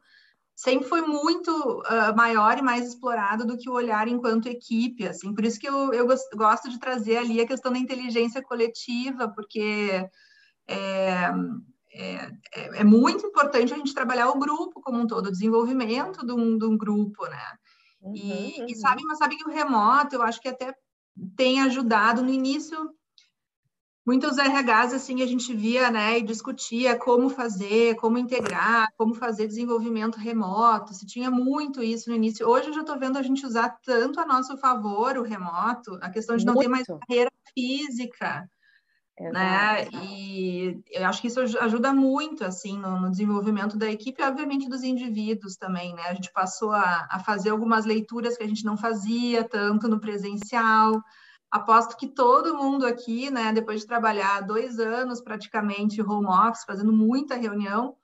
sempre 0.55 0.87
foi 0.87 1.01
muito 1.01 1.51
uh, 1.51 2.15
maior 2.15 2.59
e 2.59 2.63
mais 2.63 2.87
explorado 2.87 3.47
do 3.47 3.57
que 3.57 3.71
o 3.71 3.75
olhar 3.75 4.09
enquanto 4.09 4.47
equipe, 4.47 5.07
assim, 5.07 5.35
por 5.35 5.43
isso 5.43 5.59
que 5.59 5.69
eu, 5.69 5.95
eu 5.95 6.07
gosto 6.37 6.69
de 6.69 6.79
trazer 6.79 7.17
ali 7.17 7.41
a 7.41 7.47
questão 7.47 7.73
da 7.73 7.79
inteligência 7.79 8.43
coletiva, 8.43 9.33
porque 9.35 10.07
é, 10.69 11.33
é, 11.99 12.31
é, 12.55 12.81
é, 12.81 12.85
muito 12.85 13.27
importante 13.27 13.75
a 13.75 13.77
gente 13.77 13.93
trabalhar 13.93 14.29
o 14.29 14.39
grupo 14.39 14.81
como 14.81 15.01
um 15.01 15.07
todo, 15.07 15.27
o 15.27 15.33
desenvolvimento 15.33 16.25
de 16.25 16.33
um, 16.33 16.57
de 16.57 16.65
um 16.65 16.79
grupo, 16.79 17.27
né? 17.27 17.57
Uhum, 18.01 18.15
e, 18.15 18.61
uhum. 18.61 18.67
e 18.69 18.77
sabe, 18.77 19.03
mas 19.03 19.19
sabe 19.19 19.37
que 19.37 19.45
o 19.45 19.51
remoto, 19.51 20.15
eu 20.15 20.23
acho 20.23 20.41
que 20.41 20.49
até 20.49 20.73
tem 21.37 21.61
ajudado 21.61 22.23
no 22.23 22.33
início. 22.33 22.79
Muitos 24.07 24.39
RHs, 24.39 24.95
assim, 24.95 25.23
a 25.23 25.27
gente 25.27 25.53
via, 25.53 25.91
né, 25.91 26.19
e 26.19 26.23
discutia 26.23 26.97
como 26.97 27.29
fazer, 27.29 27.97
como 27.97 28.17
integrar, 28.17 28.89
como 28.97 29.13
fazer 29.13 29.49
desenvolvimento 29.49 30.17
remoto, 30.17 30.95
se 30.95 31.05
tinha 31.05 31.31
muito 31.31 31.83
isso 31.83 32.09
no 32.09 32.17
início. 32.17 32.49
Hoje 32.49 32.69
eu 32.69 32.75
já 32.75 32.81
estou 32.81 32.99
vendo 32.99 33.19
a 33.19 33.23
gente 33.23 33.45
usar 33.45 33.77
tanto 33.85 34.19
a 34.21 34.25
nosso 34.25 34.57
favor 34.57 35.19
o 35.19 35.23
remoto, 35.23 35.99
a 36.01 36.09
questão 36.09 36.37
de 36.37 36.47
não 36.47 36.55
muito. 36.55 36.67
ter 36.67 36.71
mais 36.71 36.87
barreira 36.87 37.31
física, 37.53 38.49
né? 39.21 39.89
E 40.03 40.81
eu 40.91 41.07
acho 41.07 41.21
que 41.21 41.29
isso 41.29 41.41
ajuda 41.41 41.93
muito, 41.93 42.45
assim, 42.45 42.79
no, 42.79 43.01
no, 43.01 43.11
desenvolvimento 43.11 43.77
da 43.77 43.91
equipe 43.91 44.23
e, 44.23 44.25
obviamente, 44.25 44.69
dos 44.69 44.83
indivíduos 44.83 45.57
também, 45.57 45.95
né? 45.95 46.03
A 46.03 46.15
gente 46.15 46.33
passou 46.33 46.73
a, 46.73 47.07
a, 47.11 47.19
fazer 47.19 47.51
algumas 47.51 47.85
leituras 47.85 48.37
que 48.37 48.45
a 48.45 48.49
gente 48.49 48.65
não 48.65 48.77
fazia 48.77 49.45
tanto 49.45 49.89
no 49.89 50.01
presencial. 50.01 51.03
Aposto 51.51 51.97
que 51.97 52.07
todo 52.07 52.57
mundo 52.57 52.87
aqui, 52.87 53.31
né, 53.31 53.53
depois 53.53 53.81
de 53.81 53.87
trabalhar 53.87 54.43
dois 54.43 54.79
anos 54.79 55.21
praticamente 55.21 56.03
home 56.03 56.27
office, 56.27 56.65
fazendo 56.65 56.93
muita 56.93 57.37
reunião, 57.37 57.97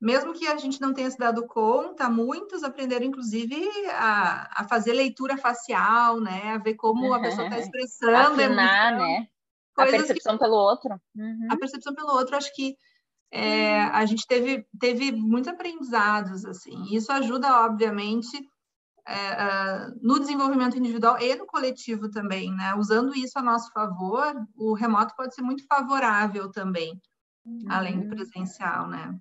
mesmo 0.00 0.32
que 0.32 0.48
a 0.48 0.56
gente 0.56 0.80
não 0.80 0.92
tenha 0.92 1.10
se 1.10 1.18
dado 1.18 1.46
conta, 1.46 2.08
muitos 2.08 2.64
aprenderam, 2.64 3.06
inclusive, 3.06 3.56
a, 3.90 4.62
a 4.62 4.64
fazer 4.68 4.94
leitura 4.94 5.36
facial, 5.36 6.18
né? 6.18 6.54
A 6.54 6.58
ver 6.58 6.74
como 6.74 7.14
a 7.14 7.20
pessoa 7.20 7.46
está 7.46 7.58
expressando. 7.60 8.42
Afinar, 8.42 8.96
né? 8.96 9.28
A 9.76 9.86
percepção 9.86 10.34
que, 10.34 10.44
pelo 10.44 10.56
outro. 10.56 11.00
Uhum. 11.16 11.48
A 11.50 11.56
percepção 11.56 11.94
pelo 11.94 12.12
outro, 12.12 12.36
acho 12.36 12.54
que 12.54 12.76
é, 13.30 13.80
a 13.84 14.04
gente 14.04 14.26
teve, 14.26 14.66
teve 14.78 15.10
muitos 15.12 15.48
aprendizados, 15.48 16.44
assim. 16.44 16.94
Isso 16.94 17.10
ajuda, 17.10 17.64
obviamente, 17.64 18.36
é, 19.06 19.88
no 20.00 20.20
desenvolvimento 20.20 20.78
individual 20.78 21.18
e 21.18 21.34
no 21.34 21.46
coletivo 21.46 22.10
também, 22.10 22.54
né? 22.54 22.74
Usando 22.74 23.14
isso 23.16 23.38
a 23.38 23.42
nosso 23.42 23.72
favor, 23.72 24.34
o 24.54 24.74
remoto 24.74 25.14
pode 25.16 25.34
ser 25.34 25.42
muito 25.42 25.64
favorável 25.66 26.50
também, 26.50 27.00
uhum. 27.44 27.64
além 27.68 28.00
do 28.00 28.08
presencial, 28.08 28.86
né? 28.88 29.18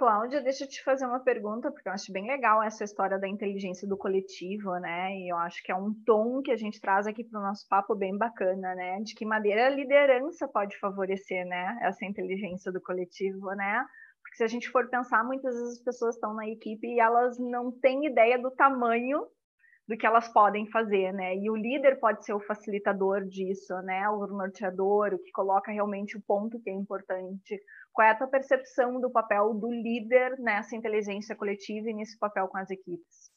Cláudia, 0.00 0.40
deixa 0.40 0.64
eu 0.64 0.68
te 0.68 0.82
fazer 0.82 1.04
uma 1.04 1.20
pergunta, 1.20 1.70
porque 1.70 1.86
eu 1.86 1.92
acho 1.92 2.10
bem 2.10 2.26
legal 2.26 2.62
essa 2.62 2.82
história 2.82 3.18
da 3.18 3.28
inteligência 3.28 3.86
do 3.86 3.98
coletivo, 3.98 4.72
né? 4.78 5.14
E 5.14 5.30
eu 5.30 5.36
acho 5.36 5.62
que 5.62 5.70
é 5.70 5.76
um 5.76 5.92
tom 6.06 6.40
que 6.40 6.50
a 6.50 6.56
gente 6.56 6.80
traz 6.80 7.06
aqui 7.06 7.22
para 7.22 7.38
o 7.38 7.42
nosso 7.42 7.68
papo 7.68 7.94
bem 7.94 8.16
bacana, 8.16 8.74
né? 8.74 8.98
De 9.02 9.14
que 9.14 9.26
maneira 9.26 9.66
a 9.66 9.68
liderança 9.68 10.48
pode 10.48 10.74
favorecer, 10.78 11.44
né? 11.44 11.78
Essa 11.82 12.06
inteligência 12.06 12.72
do 12.72 12.80
coletivo, 12.80 13.48
né? 13.54 13.84
Porque 14.22 14.38
se 14.38 14.44
a 14.44 14.46
gente 14.46 14.70
for 14.70 14.88
pensar, 14.88 15.22
muitas 15.22 15.54
vezes 15.54 15.80
as 15.80 15.84
pessoas 15.84 16.14
estão 16.14 16.32
na 16.32 16.48
equipe 16.48 16.86
e 16.86 16.98
elas 16.98 17.38
não 17.38 17.70
têm 17.70 18.06
ideia 18.06 18.38
do 18.38 18.50
tamanho 18.52 19.26
do 19.90 19.96
que 19.96 20.06
elas 20.06 20.28
podem 20.28 20.70
fazer, 20.70 21.12
né? 21.12 21.36
E 21.36 21.50
o 21.50 21.56
líder 21.56 21.98
pode 21.98 22.24
ser 22.24 22.32
o 22.32 22.38
facilitador 22.38 23.24
disso, 23.26 23.74
né? 23.82 24.08
O 24.08 24.24
norteador, 24.28 25.14
o 25.14 25.18
que 25.18 25.32
coloca 25.32 25.72
realmente 25.72 26.16
o 26.16 26.22
ponto 26.22 26.60
que 26.60 26.70
é 26.70 26.72
importante 26.72 27.60
qual 27.92 28.06
é 28.06 28.10
a 28.12 28.14
tua 28.16 28.28
percepção 28.28 29.00
do 29.00 29.10
papel 29.10 29.52
do 29.54 29.70
líder 29.70 30.38
nessa 30.38 30.76
inteligência 30.76 31.34
coletiva 31.34 31.90
e 31.90 31.94
nesse 31.94 32.18
papel 32.18 32.46
com 32.48 32.58
as 32.58 32.70
equipes? 32.70 33.30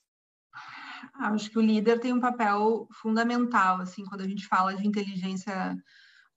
Acho 1.16 1.50
que 1.50 1.58
o 1.58 1.62
líder 1.62 2.00
tem 2.00 2.14
um 2.14 2.22
papel 2.22 2.88
fundamental, 3.02 3.82
assim, 3.82 4.06
quando 4.06 4.22
a 4.22 4.28
gente 4.28 4.48
fala 4.48 4.74
de 4.74 4.88
inteligência 4.88 5.76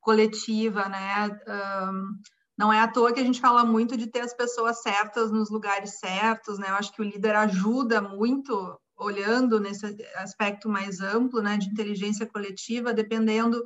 coletiva, 0.00 0.88
né? 0.88 1.28
Um, 1.46 2.20
não 2.58 2.73
é 2.73 2.80
à 2.80 2.88
toa 2.88 3.12
que 3.12 3.20
a 3.20 3.25
gente 3.25 3.40
fala 3.40 3.64
muito 3.64 3.96
de 3.96 4.06
ter 4.06 4.20
as 4.20 4.35
pessoas 4.35 4.82
certas 4.82 5.30
nos 5.30 5.50
lugares 5.50 5.99
certos, 5.99 6.58
né? 6.58 6.70
Eu 6.70 6.75
acho 6.75 6.92
que 6.92 7.02
o 7.02 7.04
líder 7.04 7.37
ajuda 7.37 8.00
muito 8.00 8.80
olhando 8.96 9.60
nesse 9.60 9.86
aspecto 10.16 10.68
mais 10.68 11.00
amplo, 11.00 11.42
né, 11.42 11.56
de 11.56 11.68
inteligência 11.68 12.26
coletiva, 12.26 12.94
dependendo 12.94 13.62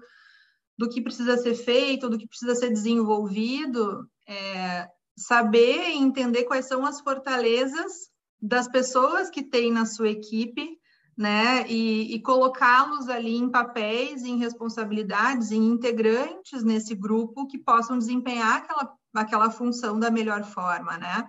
do 0.76 0.88
que 0.88 1.00
precisa 1.00 1.36
ser 1.36 1.54
feito, 1.54 2.08
do 2.08 2.18
que 2.18 2.26
precisa 2.26 2.54
ser 2.54 2.70
desenvolvido, 2.70 4.08
é, 4.26 4.88
saber 5.16 5.90
e 5.90 5.98
entender 5.98 6.44
quais 6.44 6.66
são 6.66 6.84
as 6.86 7.00
fortalezas 7.00 8.10
das 8.40 8.66
pessoas 8.66 9.28
que 9.28 9.42
tem 9.42 9.70
na 9.70 9.84
sua 9.84 10.08
equipe, 10.08 10.78
né, 11.16 11.66
e, 11.68 12.14
e 12.14 12.22
colocá-los 12.22 13.08
ali 13.10 13.36
em 13.36 13.50
papéis, 13.50 14.22
em 14.22 14.38
responsabilidades, 14.38 15.52
em 15.52 15.66
integrantes 15.66 16.62
nesse 16.62 16.94
grupo 16.94 17.46
que 17.46 17.58
possam 17.58 17.98
desempenhar 17.98 18.56
aquela, 18.56 18.94
aquela 19.14 19.50
função 19.50 20.00
da 20.00 20.10
melhor 20.10 20.44
forma, 20.44 20.96
né. 20.96 21.28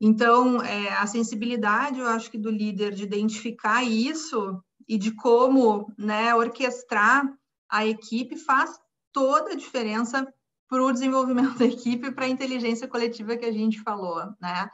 Então, 0.00 0.62
é, 0.62 0.92
a 0.94 1.06
sensibilidade, 1.06 2.00
eu 2.00 2.06
acho 2.06 2.30
que 2.30 2.38
do 2.38 2.50
líder 2.50 2.94
de 2.94 3.02
identificar 3.02 3.84
isso 3.84 4.62
e 4.88 4.96
de 4.96 5.12
como, 5.12 5.92
né, 5.98 6.34
orquestrar 6.34 7.30
a 7.68 7.86
equipe 7.86 8.36
faz 8.36 8.80
toda 9.12 9.52
a 9.52 9.56
diferença 9.56 10.26
para 10.66 10.82
o 10.82 10.92
desenvolvimento 10.92 11.56
da 11.58 11.66
equipe 11.66 12.06
e 12.06 12.12
para 12.12 12.24
a 12.24 12.28
inteligência 12.28 12.88
coletiva 12.88 13.36
que 13.36 13.44
a 13.44 13.52
gente 13.52 13.80
falou, 13.82 14.24
né? 14.40 14.70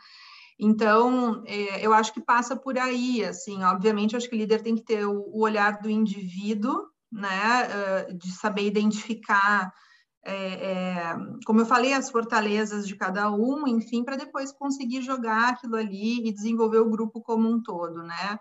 Então, 0.58 1.42
é, 1.44 1.84
eu 1.84 1.92
acho 1.92 2.14
que 2.14 2.20
passa 2.20 2.56
por 2.56 2.78
aí, 2.78 3.22
assim, 3.24 3.62
obviamente, 3.64 4.16
acho 4.16 4.28
que 4.28 4.36
o 4.36 4.38
líder 4.38 4.62
tem 4.62 4.76
que 4.76 4.84
ter 4.84 5.04
o, 5.06 5.28
o 5.28 5.42
olhar 5.42 5.82
do 5.82 5.90
indivíduo, 5.90 6.86
né, 7.12 8.06
de 8.14 8.32
saber 8.32 8.66
identificar, 8.66 9.72
é, 10.28 10.72
é, 10.72 11.16
como 11.44 11.60
eu 11.60 11.66
falei, 11.66 11.92
as 11.92 12.10
fortalezas 12.10 12.86
de 12.86 12.96
cada 12.96 13.30
um, 13.30 13.66
enfim, 13.68 14.02
para 14.02 14.16
depois 14.16 14.50
conseguir 14.50 15.00
jogar 15.00 15.50
aquilo 15.50 15.76
ali 15.76 16.26
e 16.26 16.32
desenvolver 16.32 16.78
o 16.78 16.90
grupo 16.90 17.20
como 17.20 17.48
um 17.48 17.62
todo, 17.62 18.02
né. 18.02 18.40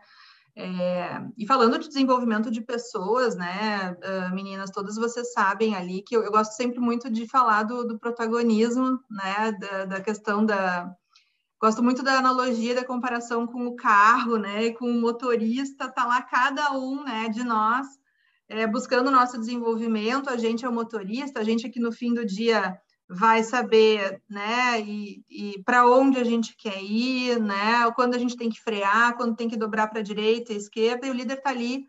É, 0.58 1.22
e 1.38 1.46
falando 1.46 1.78
de 1.78 1.88
desenvolvimento 1.88 2.50
de 2.50 2.62
pessoas, 2.62 3.36
né, 3.36 3.92
uh, 3.92 4.34
meninas, 4.34 4.72
todas 4.72 4.96
vocês 4.96 5.34
sabem 5.34 5.76
ali 5.76 6.02
que 6.02 6.16
eu, 6.16 6.24
eu 6.24 6.32
gosto 6.32 6.54
sempre 6.54 6.80
muito 6.80 7.10
de 7.10 7.28
falar 7.28 7.64
do, 7.64 7.86
do 7.86 8.00
protagonismo, 8.00 8.98
né, 9.12 9.52
da, 9.52 9.86
da, 9.86 10.02
questão 10.02 10.46
da. 10.46 10.90
Gosto 11.62 11.84
muito 11.84 12.02
da 12.02 12.18
analogia 12.18 12.74
da 12.74 12.86
comparação 12.86 13.46
com 13.46 13.68
o 13.68 13.76
carro, 13.76 14.38
né, 14.38 14.66
e 14.66 14.74
com 14.74 14.90
o 14.90 15.02
motorista, 15.02 15.90
tá 15.90 16.06
lá 16.06 16.22
cada 16.22 16.72
um, 16.72 17.04
né, 17.04 17.30
de 17.30 17.44
nós 17.44 17.86
é, 18.48 18.68
buscando 18.68 19.08
o 19.08 19.12
nosso 19.12 19.38
desenvolvimento. 19.40 20.30
A 20.30 20.38
gente 20.38 20.66
é 20.66 20.70
o 20.70 20.74
motorista, 20.74 21.40
a 21.40 21.44
gente 21.44 21.66
aqui 21.66 21.80
no 21.80 21.92
fim 21.92 22.14
do 22.14 22.26
dia 22.26 22.78
vai 23.08 23.44
saber, 23.44 24.22
né, 24.28 24.82
e, 24.82 25.24
e 25.30 25.64
para 25.64 25.88
onde 25.88 26.18
a 26.18 26.24
gente 26.24 26.56
quer 26.58 26.82
ir, 26.82 27.40
né, 27.40 27.90
quando 27.96 28.16
a 28.16 28.18
gente 28.18 28.36
tem 28.36 28.50
que 28.50 28.60
frear, 28.60 29.16
quando 29.16 29.36
tem 29.36 29.48
que 29.48 29.58
dobrar 29.58 29.88
para 29.88 30.00
a 30.00 30.04
direita 30.04 30.54
e 30.54 30.58
esquerda, 30.58 31.06
e 31.06 31.12
o 31.12 31.14
líder 31.14 31.38
está 31.38 31.52
ali 31.52 31.86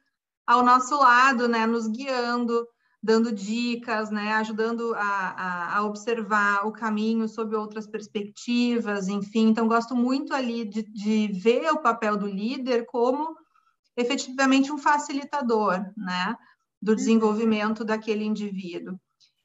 ao 0.46 0.62
nosso 0.62 0.98
lado, 0.98 1.48
né, 1.48 1.66
nos 1.66 1.88
guiando, 1.88 2.66
dando 3.02 3.32
dicas, 3.32 4.10
né, 4.10 4.34
ajudando 4.34 4.94
a, 4.94 5.00
a, 5.00 5.78
a, 5.78 5.84
observar 5.84 6.66
o 6.66 6.72
caminho 6.72 7.26
sob 7.28 7.56
outras 7.56 7.86
perspectivas, 7.86 9.08
enfim. 9.08 9.48
Então, 9.48 9.66
gosto 9.66 9.96
muito 9.96 10.34
ali 10.34 10.64
de, 10.64 10.82
de 10.82 11.28
ver 11.28 11.70
o 11.72 11.80
papel 11.80 12.16
do 12.16 12.26
líder 12.26 12.84
como 12.86 13.34
efetivamente 13.96 14.70
um 14.70 14.78
facilitador, 14.78 15.78
né, 15.96 16.36
do 16.80 16.90
uhum. 16.90 16.96
desenvolvimento 16.96 17.84
daquele 17.84 18.24
indivíduo. 18.24 18.98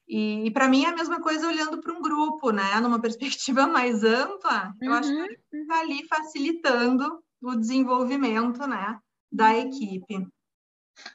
E, 0.07 0.45
e 0.45 0.51
para 0.51 0.67
mim 0.67 0.83
é 0.83 0.89
a 0.89 0.95
mesma 0.95 1.21
coisa 1.21 1.47
olhando 1.47 1.79
para 1.79 1.93
um 1.93 2.01
grupo, 2.01 2.51
né? 2.51 2.79
Numa 2.81 2.99
perspectiva 3.01 3.65
mais 3.65 4.03
ampla, 4.03 4.73
eu 4.81 4.93
acho 4.93 5.09
que 5.09 5.15
uhum. 5.15 5.61
está 5.61 5.79
ali 5.79 6.05
facilitando 6.05 7.23
o 7.41 7.55
desenvolvimento, 7.55 8.67
né, 8.67 8.99
da 9.31 9.51
uhum. 9.51 9.59
equipe. 9.59 10.27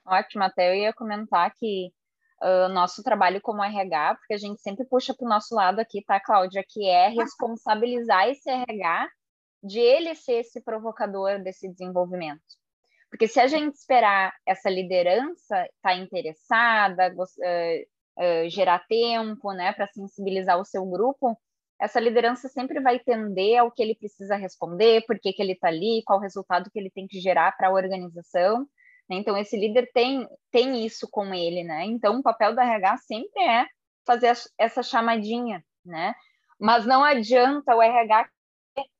Ótimo, 0.04 0.44
até 0.44 0.70
eu 0.70 0.74
ia 0.74 0.92
comentar 0.92 1.52
que 1.54 1.92
o 2.42 2.66
uh, 2.66 2.68
nosso 2.68 3.02
trabalho 3.02 3.40
como 3.40 3.62
RH, 3.62 4.16
porque 4.16 4.34
a 4.34 4.38
gente 4.38 4.60
sempre 4.60 4.84
puxa 4.84 5.14
para 5.14 5.24
o 5.24 5.28
nosso 5.28 5.54
lado 5.54 5.78
aqui, 5.78 6.02
tá, 6.04 6.20
Cláudia, 6.20 6.64
que 6.66 6.86
é 6.86 7.08
responsabilizar 7.14 8.28
esse 8.28 8.48
RH 8.48 9.08
de 9.62 9.78
ele 9.78 10.14
ser 10.14 10.40
esse 10.40 10.60
provocador 10.60 11.42
desse 11.42 11.68
desenvolvimento. 11.68 12.40
Porque 13.16 13.28
se 13.28 13.40
a 13.40 13.46
gente 13.46 13.74
esperar 13.76 14.30
essa 14.44 14.68
liderança 14.68 15.62
estar 15.62 15.70
tá 15.80 15.94
interessada, 15.94 17.14
uh, 17.16 17.22
uh, 17.22 18.50
gerar 18.50 18.84
tempo, 18.86 19.54
né, 19.54 19.72
para 19.72 19.86
sensibilizar 19.86 20.60
o 20.60 20.66
seu 20.66 20.84
grupo, 20.84 21.34
essa 21.80 21.98
liderança 21.98 22.46
sempre 22.50 22.78
vai 22.78 22.98
tender 22.98 23.58
ao 23.58 23.72
que 23.72 23.82
ele 23.82 23.94
precisa 23.94 24.36
responder, 24.36 25.02
por 25.06 25.18
que, 25.18 25.32
que 25.32 25.40
ele 25.40 25.52
está 25.52 25.68
ali, 25.68 26.02
qual 26.04 26.18
o 26.18 26.22
resultado 26.22 26.70
que 26.70 26.78
ele 26.78 26.90
tem 26.90 27.06
que 27.06 27.18
gerar 27.18 27.56
para 27.56 27.68
a 27.68 27.72
organização. 27.72 28.60
Né? 29.08 29.16
Então, 29.16 29.34
esse 29.34 29.56
líder 29.56 29.90
tem, 29.94 30.28
tem 30.50 30.84
isso 30.84 31.08
com 31.10 31.32
ele, 31.32 31.64
né? 31.64 31.86
Então, 31.86 32.18
o 32.18 32.22
papel 32.22 32.54
do 32.54 32.60
RH 32.60 32.98
sempre 32.98 33.42
é 33.42 33.66
fazer 34.06 34.34
essa 34.58 34.82
chamadinha, 34.82 35.64
né? 35.82 36.14
Mas 36.60 36.84
não 36.84 37.02
adianta 37.02 37.74
o 37.74 37.80
RH 37.80 38.28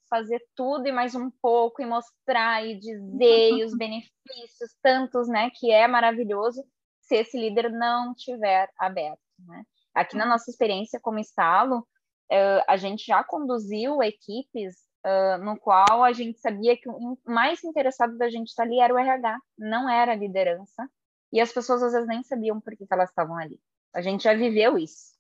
fazer 0.09 0.41
tudo 0.55 0.87
e 0.87 0.93
mais 0.93 1.15
um 1.15 1.31
pouco 1.31 1.83
e 1.83 1.87
mostrar 1.87 2.65
e 2.65 2.79
dizer 2.79 3.53
e 3.53 3.65
os 3.65 3.75
benefícios 3.77 4.75
tantos, 4.83 5.29
né, 5.29 5.51
que 5.55 5.71
é 5.71 5.87
maravilhoso, 5.87 6.65
se 7.01 7.17
esse 7.17 7.39
líder 7.39 7.71
não 7.71 8.15
tiver 8.15 8.69
aberto. 8.79 9.21
Né? 9.47 9.63
Aqui 9.95 10.17
na 10.17 10.27
nossa 10.27 10.51
experiência 10.51 11.01
como 11.01 11.19
estalo, 11.19 11.79
uh, 11.79 12.63
a 12.69 12.77
gente 12.77 13.05
já 13.07 13.23
conduziu 13.23 14.03
equipes 14.03 14.75
uh, 15.05 15.42
no 15.42 15.59
qual 15.59 16.03
a 16.03 16.12
gente 16.12 16.38
sabia 16.40 16.77
que 16.77 16.88
o 16.88 17.16
mais 17.25 17.62
interessado 17.64 18.16
da 18.19 18.29
gente 18.29 18.49
estar 18.49 18.64
ali 18.64 18.81
era 18.81 18.92
o 18.92 18.99
RH, 18.99 19.38
não 19.59 19.88
era 19.88 20.12
a 20.12 20.16
liderança, 20.16 20.88
e 21.33 21.40
as 21.40 21.53
pessoas 21.53 21.83
às 21.83 21.92
vezes 21.92 22.09
nem 22.09 22.23
sabiam 22.23 22.61
por 22.61 22.77
que, 22.77 22.87
que 22.87 22.95
elas 22.95 23.11
estavam 23.11 23.37
ali. 23.37 23.61
A 23.95 24.01
gente 24.01 24.25
já 24.25 24.35
viveu 24.35 24.77
isso. 24.79 25.15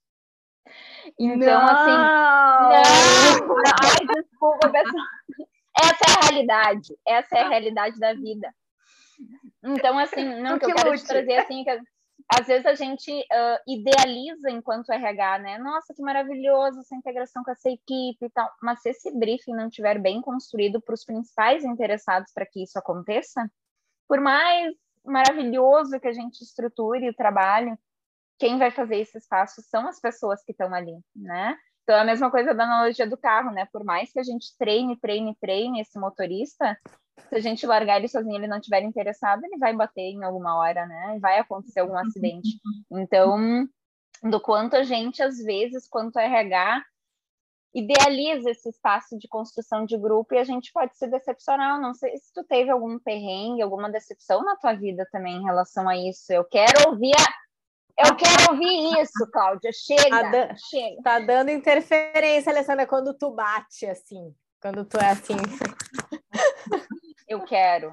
Então, 1.18 1.60
assim, 1.64 1.90
não! 1.90 2.70
assim. 2.70 3.40
Não! 3.40 3.56
Ai, 3.82 4.06
desculpa, 4.14 4.68
pessoal. 4.68 5.04
Essa 5.78 6.04
é 6.04 6.12
a 6.12 6.28
realidade. 6.28 6.98
Essa 7.06 7.36
é 7.36 7.42
a 7.42 7.48
realidade 7.48 7.98
da 7.98 8.14
vida. 8.14 8.54
Então, 9.62 9.98
assim, 9.98 10.24
não, 10.40 10.58
que 10.58 10.66
eu 10.66 10.74
quero 10.74 10.96
te 10.96 11.04
trazer 11.04 11.36
assim, 11.38 11.64
que 11.64 11.70
às 12.28 12.46
vezes 12.46 12.66
a 12.66 12.74
gente 12.74 13.10
uh, 13.10 13.58
idealiza 13.66 14.50
enquanto 14.50 14.90
RH, 14.90 15.38
né? 15.38 15.58
Nossa, 15.58 15.94
que 15.94 16.02
maravilhoso 16.02 16.80
essa 16.80 16.94
integração 16.94 17.44
com 17.44 17.50
essa 17.50 17.70
equipe 17.70 18.24
e 18.24 18.30
tal. 18.30 18.50
Mas 18.62 18.82
se 18.82 18.90
esse 18.90 19.16
briefing 19.16 19.52
não 19.52 19.68
estiver 19.68 19.98
bem 19.98 20.20
construído 20.20 20.80
para 20.80 20.94
os 20.94 21.04
principais 21.04 21.64
interessados 21.64 22.32
para 22.32 22.46
que 22.46 22.62
isso 22.62 22.78
aconteça, 22.78 23.48
por 24.08 24.20
mais 24.20 24.74
maravilhoso 25.04 26.00
que 26.00 26.08
a 26.08 26.12
gente 26.12 26.42
estruture 26.42 27.08
o 27.08 27.14
trabalho, 27.14 27.78
quem 28.38 28.58
vai 28.58 28.70
fazer 28.70 28.96
esses 28.96 29.26
passos 29.26 29.66
são 29.66 29.88
as 29.88 30.00
pessoas 30.00 30.42
que 30.44 30.52
estão 30.52 30.72
ali, 30.74 30.98
né? 31.14 31.56
Então, 31.82 31.96
é 31.96 32.00
a 32.00 32.04
mesma 32.04 32.30
coisa 32.30 32.52
da 32.52 32.64
analogia 32.64 33.08
do 33.08 33.16
carro, 33.16 33.52
né? 33.52 33.66
Por 33.72 33.84
mais 33.84 34.12
que 34.12 34.18
a 34.18 34.22
gente 34.22 34.56
treine, 34.58 34.98
treine, 34.98 35.36
treine 35.40 35.80
esse 35.80 35.98
motorista, 35.98 36.76
se 37.28 37.34
a 37.34 37.40
gente 37.40 37.64
largar 37.64 37.98
ele 37.98 38.08
sozinho 38.08 38.34
e 38.34 38.38
ele 38.38 38.48
não 38.48 38.58
estiver 38.58 38.82
interessado, 38.82 39.44
ele 39.44 39.56
vai 39.56 39.72
bater 39.74 40.02
em 40.02 40.24
alguma 40.24 40.58
hora, 40.58 40.84
né? 40.86 41.18
Vai 41.20 41.38
acontecer 41.38 41.80
algum 41.80 41.96
acidente. 41.96 42.48
Então, 42.90 43.68
do 44.22 44.40
quanto 44.40 44.74
a 44.74 44.82
gente, 44.82 45.22
às 45.22 45.38
vezes, 45.38 45.88
quanto 45.88 46.18
RH, 46.18 46.82
idealiza 47.74 48.50
esse 48.50 48.70
espaço 48.70 49.18
de 49.18 49.28
construção 49.28 49.84
de 49.84 49.98
grupo 49.98 50.34
e 50.34 50.38
a 50.38 50.44
gente 50.44 50.72
pode 50.72 50.96
se 50.96 51.06
decepcionar. 51.06 51.80
Não 51.80 51.92
sei 51.92 52.16
se 52.16 52.32
tu 52.32 52.42
teve 52.42 52.70
algum 52.70 52.98
perrengue, 52.98 53.60
alguma 53.60 53.90
decepção 53.90 54.42
na 54.42 54.56
tua 54.56 54.72
vida 54.72 55.06
também 55.12 55.36
em 55.36 55.44
relação 55.44 55.88
a 55.88 55.96
isso. 55.96 56.32
Eu 56.32 56.44
quero 56.44 56.90
ouvir 56.90 57.12
a... 57.12 57.45
Eu 57.98 58.14
quero 58.14 58.50
ouvir 58.50 59.00
isso, 59.00 59.30
Cláudia. 59.32 59.70
Chega, 59.72 60.30
tá 60.30 60.54
chega. 60.56 61.02
Tá 61.02 61.18
dando 61.18 61.50
interferência, 61.50 62.52
Alessandra, 62.52 62.86
quando 62.86 63.14
tu 63.14 63.30
bate 63.30 63.86
assim. 63.86 64.34
Quando 64.60 64.84
tu 64.84 64.98
é 64.98 65.10
assim. 65.10 65.36
Eu 67.26 67.42
quero. 67.42 67.92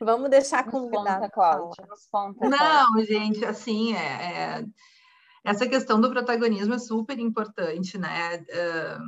Vamos 0.00 0.30
deixar 0.30 0.64
com 0.64 0.90
conta, 0.90 1.30
Cláudia. 1.30 1.86
Nos 1.88 2.06
conta, 2.10 2.48
Não, 2.48 3.04
gente, 3.04 3.44
assim, 3.44 3.94
é, 3.94 3.98
é, 3.98 4.64
essa 5.44 5.68
questão 5.68 6.00
do 6.00 6.10
protagonismo 6.10 6.74
é 6.74 6.78
super 6.78 7.18
importante, 7.18 7.96
né? 7.96 8.36
Uh, 8.36 9.00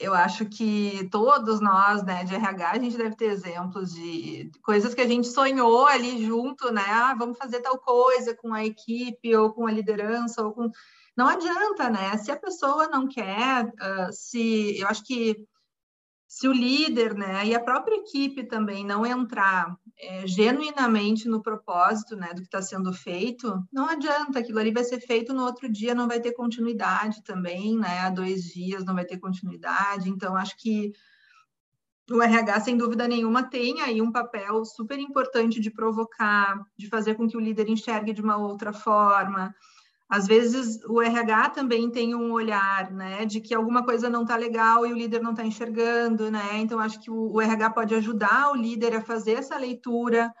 eu 0.00 0.12
acho 0.14 0.46
que 0.46 1.08
todos 1.10 1.60
nós, 1.60 2.02
né, 2.02 2.24
de 2.24 2.34
RH, 2.34 2.70
a 2.70 2.78
gente 2.78 2.96
deve 2.96 3.16
ter 3.16 3.26
exemplos 3.26 3.92
de 3.92 4.50
coisas 4.62 4.94
que 4.94 5.00
a 5.00 5.06
gente 5.06 5.28
sonhou 5.28 5.86
ali 5.86 6.24
junto, 6.24 6.72
né? 6.72 6.84
Ah, 6.88 7.14
vamos 7.16 7.38
fazer 7.38 7.60
tal 7.60 7.78
coisa 7.78 8.34
com 8.34 8.52
a 8.52 8.64
equipe 8.64 9.34
ou 9.36 9.52
com 9.52 9.66
a 9.66 9.72
liderança 9.72 10.42
ou 10.42 10.52
com 10.52 10.70
não 11.16 11.28
adianta, 11.28 11.88
né? 11.88 12.16
Se 12.16 12.32
a 12.32 12.36
pessoa 12.36 12.88
não 12.88 13.06
quer, 13.06 13.66
uh, 13.66 14.12
se 14.12 14.80
eu 14.80 14.88
acho 14.88 15.04
que 15.04 15.46
se 16.26 16.48
o 16.48 16.52
líder, 16.52 17.14
né, 17.14 17.46
e 17.46 17.54
a 17.54 17.60
própria 17.60 17.94
equipe 17.94 18.42
também 18.42 18.84
não 18.84 19.06
entrar 19.06 19.78
é, 19.98 20.26
genuinamente 20.26 21.28
no 21.28 21.42
propósito, 21.42 22.16
né, 22.16 22.28
do 22.34 22.40
que 22.40 22.46
está 22.48 22.60
sendo 22.60 22.92
feito, 22.92 23.62
não 23.72 23.88
adianta, 23.88 24.38
aquilo 24.38 24.58
ali 24.58 24.72
vai 24.72 24.84
ser 24.84 25.00
feito 25.00 25.32
no 25.32 25.44
outro 25.44 25.70
dia, 25.70 25.94
não 25.94 26.08
vai 26.08 26.20
ter 26.20 26.32
continuidade 26.32 27.22
também, 27.22 27.76
né, 27.76 28.00
há 28.00 28.10
dois 28.10 28.44
dias 28.44 28.84
não 28.84 28.94
vai 28.94 29.04
ter 29.04 29.18
continuidade, 29.18 30.10
então 30.10 30.36
acho 30.36 30.56
que 30.56 30.92
o 32.10 32.20
RH, 32.20 32.60
sem 32.60 32.76
dúvida 32.76 33.08
nenhuma, 33.08 33.42
tem 33.42 33.80
aí 33.80 34.02
um 34.02 34.12
papel 34.12 34.64
super 34.64 34.98
importante 34.98 35.58
de 35.58 35.70
provocar, 35.70 36.60
de 36.76 36.86
fazer 36.88 37.14
com 37.14 37.26
que 37.26 37.36
o 37.36 37.40
líder 37.40 37.68
enxergue 37.68 38.12
de 38.12 38.20
uma 38.20 38.36
outra 38.36 38.72
forma, 38.72 39.54
às 40.08 40.26
vezes 40.26 40.78
o 40.86 41.00
RH 41.00 41.50
também 41.50 41.90
tem 41.90 42.14
um 42.14 42.32
olhar, 42.32 42.90
né, 42.90 43.24
de 43.24 43.40
que 43.40 43.54
alguma 43.54 43.84
coisa 43.84 44.08
não 44.10 44.22
está 44.22 44.36
legal 44.36 44.86
e 44.86 44.92
o 44.92 44.96
líder 44.96 45.22
não 45.22 45.30
está 45.30 45.44
enxergando, 45.44 46.30
né? 46.30 46.58
Então 46.58 46.78
acho 46.78 47.00
que 47.00 47.10
o, 47.10 47.32
o, 47.32 47.40
RH 47.40 47.70
pode 47.70 47.94
ajudar 47.94 48.50
o 48.50 48.54
líder 48.54 48.94
a 48.94 49.00
fazer 49.00 49.32
essa 49.32 49.56
leitura 49.56 50.32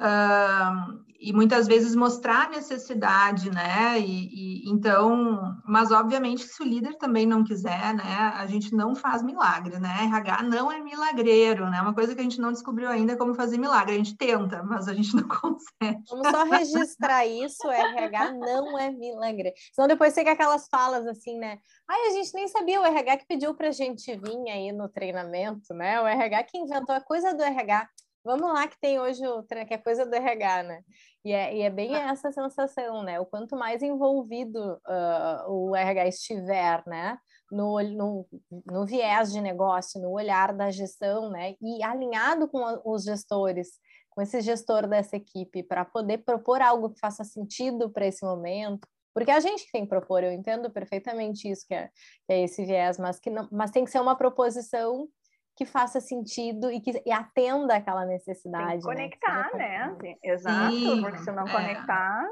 Uh, 0.00 1.08
e 1.20 1.32
muitas 1.32 1.66
vezes 1.66 1.96
mostrar 1.96 2.46
a 2.46 2.50
necessidade, 2.50 3.50
né? 3.50 3.98
E, 3.98 4.28
e, 4.64 4.70
então, 4.70 5.56
mas 5.66 5.90
obviamente 5.90 6.44
se 6.44 6.62
o 6.62 6.66
líder 6.66 6.96
também 6.96 7.26
não 7.26 7.42
quiser, 7.42 7.92
né? 7.92 8.32
A 8.36 8.46
gente 8.46 8.72
não 8.72 8.94
faz 8.94 9.20
milagre, 9.20 9.80
né? 9.80 10.04
RH 10.04 10.44
não 10.44 10.70
é 10.70 10.80
milagreiro, 10.80 11.68
né? 11.68 11.80
Uma 11.82 11.92
coisa 11.92 12.14
que 12.14 12.20
a 12.20 12.22
gente 12.22 12.40
não 12.40 12.52
descobriu 12.52 12.88
ainda 12.88 13.14
é 13.14 13.16
como 13.16 13.34
fazer 13.34 13.58
milagre. 13.58 13.94
A 13.94 13.98
gente 13.98 14.16
tenta, 14.16 14.62
mas 14.62 14.86
a 14.86 14.94
gente 14.94 15.14
não 15.16 15.26
consegue. 15.26 16.04
Vamos 16.08 16.28
só 16.28 16.44
registrar 16.44 17.26
isso, 17.26 17.68
RH 17.68 18.32
não 18.34 18.78
é 18.78 18.90
milagre. 18.90 19.52
Senão 19.72 19.88
depois 19.88 20.14
fica 20.14 20.30
aquelas 20.30 20.68
falas 20.68 21.04
assim, 21.04 21.36
né? 21.36 21.58
Ai, 21.88 22.08
a 22.08 22.10
gente 22.12 22.32
nem 22.34 22.46
sabia 22.46 22.80
o 22.80 22.86
RH 22.86 23.16
que 23.16 23.26
pediu 23.26 23.54
para 23.54 23.68
a 23.68 23.72
gente 23.72 24.14
vir 24.16 24.50
aí 24.50 24.70
no 24.70 24.88
treinamento, 24.88 25.74
né? 25.74 26.00
O 26.00 26.06
RH 26.06 26.44
que 26.44 26.58
inventou 26.58 26.94
a 26.94 27.00
coisa 27.00 27.34
do 27.34 27.42
RH 27.42 27.88
vamos 28.24 28.52
lá 28.52 28.66
que 28.68 28.78
tem 28.80 29.00
hoje 29.00 29.26
o 29.26 29.42
que 29.42 29.74
é 29.74 29.78
coisa 29.78 30.04
do 30.06 30.14
RH, 30.14 30.62
né? 30.62 30.82
E 31.24 31.32
é, 31.32 31.56
e 31.56 31.62
é 31.62 31.70
bem 31.70 31.94
ah. 31.94 32.10
essa 32.10 32.30
sensação, 32.32 33.02
né? 33.02 33.18
O 33.20 33.26
quanto 33.26 33.56
mais 33.56 33.82
envolvido 33.82 34.58
uh, 34.86 35.50
o 35.50 35.76
RH 35.76 36.08
estiver, 36.08 36.82
né? 36.86 37.18
No, 37.50 37.80
no, 37.82 38.26
no 38.66 38.86
viés 38.86 39.32
de 39.32 39.40
negócio, 39.40 40.00
no 40.00 40.10
olhar 40.10 40.54
da 40.54 40.70
gestão, 40.70 41.30
né? 41.30 41.54
E 41.60 41.82
alinhado 41.82 42.48
com 42.48 42.62
os 42.84 43.04
gestores, 43.04 43.68
com 44.10 44.22
esse 44.22 44.40
gestor 44.40 44.86
dessa 44.86 45.16
equipe, 45.16 45.62
para 45.62 45.84
poder 45.84 46.18
propor 46.18 46.60
algo 46.60 46.90
que 46.90 47.00
faça 47.00 47.24
sentido 47.24 47.90
para 47.90 48.06
esse 48.06 48.24
momento, 48.24 48.86
porque 49.18 49.32
a 49.32 49.40
gente 49.40 49.68
tem 49.72 49.82
que 49.82 49.88
propor, 49.88 50.22
eu 50.22 50.30
entendo 50.30 50.70
perfeitamente 50.70 51.50
isso, 51.50 51.66
que 51.66 51.74
é, 51.74 51.88
que 52.24 52.32
é 52.32 52.44
esse 52.44 52.64
viés, 52.64 52.98
mas, 52.98 53.18
que 53.18 53.28
não, 53.28 53.48
mas 53.50 53.72
tem 53.72 53.84
que 53.84 53.90
ser 53.90 54.00
uma 54.00 54.16
proposição 54.16 55.08
que 55.58 55.66
faça 55.66 56.00
sentido 56.00 56.70
e 56.70 56.80
que 56.80 57.02
e 57.04 57.10
atenda 57.10 57.74
aquela 57.74 58.06
necessidade. 58.06 58.68
Tem 58.68 58.78
que 58.80 58.86
né? 58.86 58.94
conectar, 58.94 59.50
né? 59.56 59.96
né? 60.00 60.14
Exato, 60.22 60.72
Sim, 60.72 61.02
porque 61.02 61.18
se 61.18 61.32
não 61.32 61.48
é. 61.48 61.52
conectar. 61.52 62.28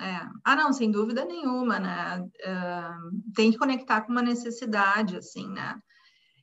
É. 0.00 0.20
Ah, 0.44 0.54
não, 0.54 0.72
sem 0.72 0.88
dúvida 0.88 1.24
nenhuma, 1.24 1.80
né? 1.80 2.20
Uh, 2.20 3.32
tem 3.34 3.50
que 3.50 3.58
conectar 3.58 4.02
com 4.02 4.12
uma 4.12 4.22
necessidade, 4.22 5.16
assim, 5.16 5.48
né? 5.48 5.80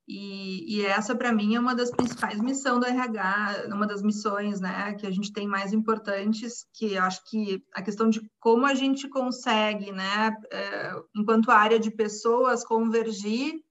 E, 0.05 0.75
e 0.75 0.85
essa, 0.85 1.15
para 1.15 1.31
mim, 1.31 1.55
é 1.55 1.59
uma 1.59 1.73
das 1.73 1.91
principais 1.91 2.41
missões 2.41 2.79
do 2.79 2.85
RH, 2.85 3.69
uma 3.71 3.87
das 3.87 4.03
missões, 4.03 4.59
né, 4.59 4.93
que 4.95 5.07
a 5.07 5.11
gente 5.11 5.33
tem 5.33 5.47
mais 5.47 5.73
importantes, 5.73 6.67
que 6.73 6.95
acho 6.95 7.23
que 7.27 7.63
a 7.73 7.81
questão 7.81 8.07
de 8.07 8.21
como 8.39 8.67
a 8.67 8.75
gente 8.75 9.09
consegue, 9.09 9.91
né, 9.91 10.29
uh, 10.29 11.05
enquanto 11.15 11.49
área 11.49 11.79
de 11.79 11.89
pessoas, 11.89 12.63
convergir 12.63 13.64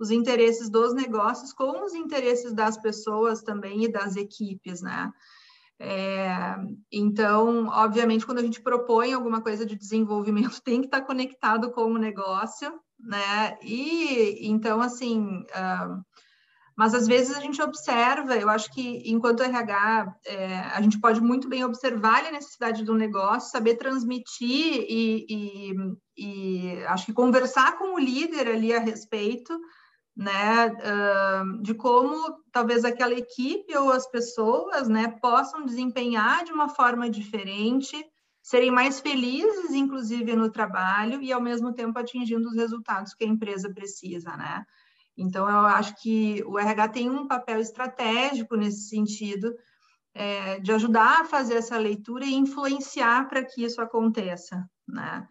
os 0.00 0.10
interesses 0.10 0.70
dos 0.70 0.94
negócios 0.94 1.52
com 1.52 1.84
os 1.84 1.94
interesses 1.94 2.54
das 2.54 2.78
pessoas 2.78 3.42
também 3.42 3.84
e 3.84 3.92
das 3.92 4.16
equipes, 4.16 4.80
né? 4.80 5.12
É, 5.78 6.56
então, 6.90 7.68
obviamente, 7.68 8.26
quando 8.26 8.38
a 8.38 8.42
gente 8.42 8.62
propõe 8.62 9.12
alguma 9.12 9.40
coisa 9.40 9.64
de 9.64 9.76
desenvolvimento, 9.76 10.60
tem 10.64 10.80
que 10.80 10.86
estar 10.86 11.02
conectado 11.02 11.70
com 11.70 11.84
o 11.84 11.98
negócio, 11.98 12.72
né? 12.98 13.58
E 13.62 14.48
então, 14.48 14.80
assim, 14.80 15.40
uh, 15.40 16.04
mas 16.80 16.94
às 16.94 17.06
vezes 17.06 17.36
a 17.36 17.40
gente 17.40 17.60
observa, 17.60 18.36
eu 18.36 18.48
acho 18.48 18.72
que 18.72 19.02
enquanto 19.04 19.42
RH, 19.42 20.14
é, 20.24 20.60
a 20.60 20.80
gente 20.80 20.98
pode 20.98 21.20
muito 21.20 21.46
bem 21.46 21.62
observar 21.62 22.24
a 22.24 22.32
necessidade 22.32 22.84
do 22.84 22.94
negócio, 22.94 23.50
saber 23.50 23.76
transmitir 23.76 24.86
e, 24.88 25.26
e, 25.28 25.74
e 26.16 26.84
acho 26.86 27.04
que 27.04 27.12
conversar 27.12 27.76
com 27.76 27.94
o 27.94 27.98
líder 27.98 28.48
ali 28.48 28.72
a 28.72 28.80
respeito, 28.80 29.58
né, 30.16 30.70
de 31.62 31.74
como 31.74 32.42
talvez 32.52 32.84
aquela 32.84 33.14
equipe 33.14 33.76
ou 33.76 33.90
as 33.90 34.06
pessoas, 34.06 34.88
né, 34.88 35.08
possam 35.20 35.64
desempenhar 35.64 36.44
de 36.44 36.52
uma 36.52 36.68
forma 36.68 37.08
diferente, 37.08 37.96
serem 38.42 38.70
mais 38.70 39.00
felizes, 39.00 39.70
inclusive 39.70 40.34
no 40.34 40.50
trabalho 40.50 41.22
e 41.22 41.32
ao 41.32 41.40
mesmo 41.40 41.72
tempo 41.72 41.98
atingindo 41.98 42.48
os 42.48 42.56
resultados 42.56 43.14
que 43.14 43.24
a 43.24 43.28
empresa 43.28 43.72
precisa, 43.72 44.36
né? 44.36 44.64
Então 45.16 45.48
eu 45.48 45.58
acho 45.60 45.94
que 46.00 46.42
o 46.46 46.58
RH 46.58 46.88
tem 46.88 47.10
um 47.10 47.28
papel 47.28 47.60
estratégico 47.60 48.56
nesse 48.56 48.88
sentido 48.88 49.54
é, 50.14 50.58
de 50.58 50.72
ajudar 50.72 51.20
a 51.20 51.24
fazer 51.24 51.54
essa 51.54 51.76
leitura 51.76 52.24
e 52.24 52.34
influenciar 52.34 53.28
para 53.28 53.44
que 53.44 53.62
isso 53.62 53.80
aconteça, 53.80 54.68
né? 54.88 55.28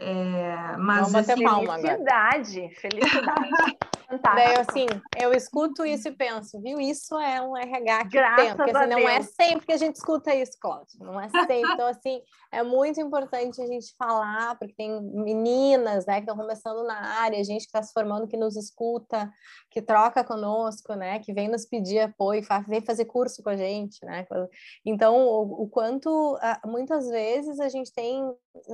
É, 0.00 0.76
mas 0.78 1.12
Vamos 1.12 1.28
assim, 1.28 1.44
felicidade, 1.44 2.68
felicidade. 2.76 3.48
Fantástico. 4.08 4.36
Daí, 4.36 4.56
assim, 4.56 4.86
eu 5.20 5.34
escuto 5.34 5.84
isso 5.84 6.08
e 6.08 6.12
penso, 6.12 6.58
viu? 6.62 6.80
Isso 6.80 7.18
é 7.18 7.42
um 7.42 7.54
RH 7.54 8.04
que 8.04 8.16
Graças 8.16 8.46
tem, 8.46 8.56
porque 8.56 8.70
assim, 8.70 8.88
não 8.88 9.06
é 9.06 9.22
sempre 9.22 9.66
que 9.66 9.72
a 9.72 9.76
gente 9.76 9.96
escuta 9.96 10.34
isso, 10.34 10.52
Cláudio. 10.58 10.98
Não 10.98 11.20
é 11.20 11.28
sempre. 11.28 11.58
Então, 11.78 11.86
assim, 11.86 12.22
é 12.50 12.62
muito 12.62 13.00
importante 13.00 13.60
a 13.60 13.66
gente 13.66 13.94
falar, 13.98 14.58
porque 14.58 14.74
tem 14.74 15.02
meninas, 15.02 16.06
né, 16.06 16.14
que 16.14 16.20
estão 16.20 16.36
começando 16.36 16.82
na 16.84 17.20
área, 17.20 17.44
gente 17.44 17.60
que 17.60 17.66
está 17.66 17.82
se 17.82 17.92
formando, 17.92 18.26
que 18.26 18.36
nos 18.36 18.56
escuta, 18.56 19.30
que 19.70 19.82
troca 19.82 20.24
conosco, 20.24 20.94
né, 20.94 21.18
que 21.18 21.32
vem 21.34 21.48
nos 21.48 21.66
pedir 21.66 22.00
apoio, 22.00 22.42
vem 22.66 22.80
fazer 22.80 23.04
curso 23.04 23.42
com 23.42 23.50
a 23.50 23.56
gente, 23.56 24.04
né? 24.04 24.24
Então, 24.84 25.16
o, 25.26 25.64
o 25.64 25.68
quanto 25.68 26.38
muitas 26.64 27.08
vezes 27.08 27.60
a 27.60 27.68
gente 27.68 27.92
tem 27.92 28.24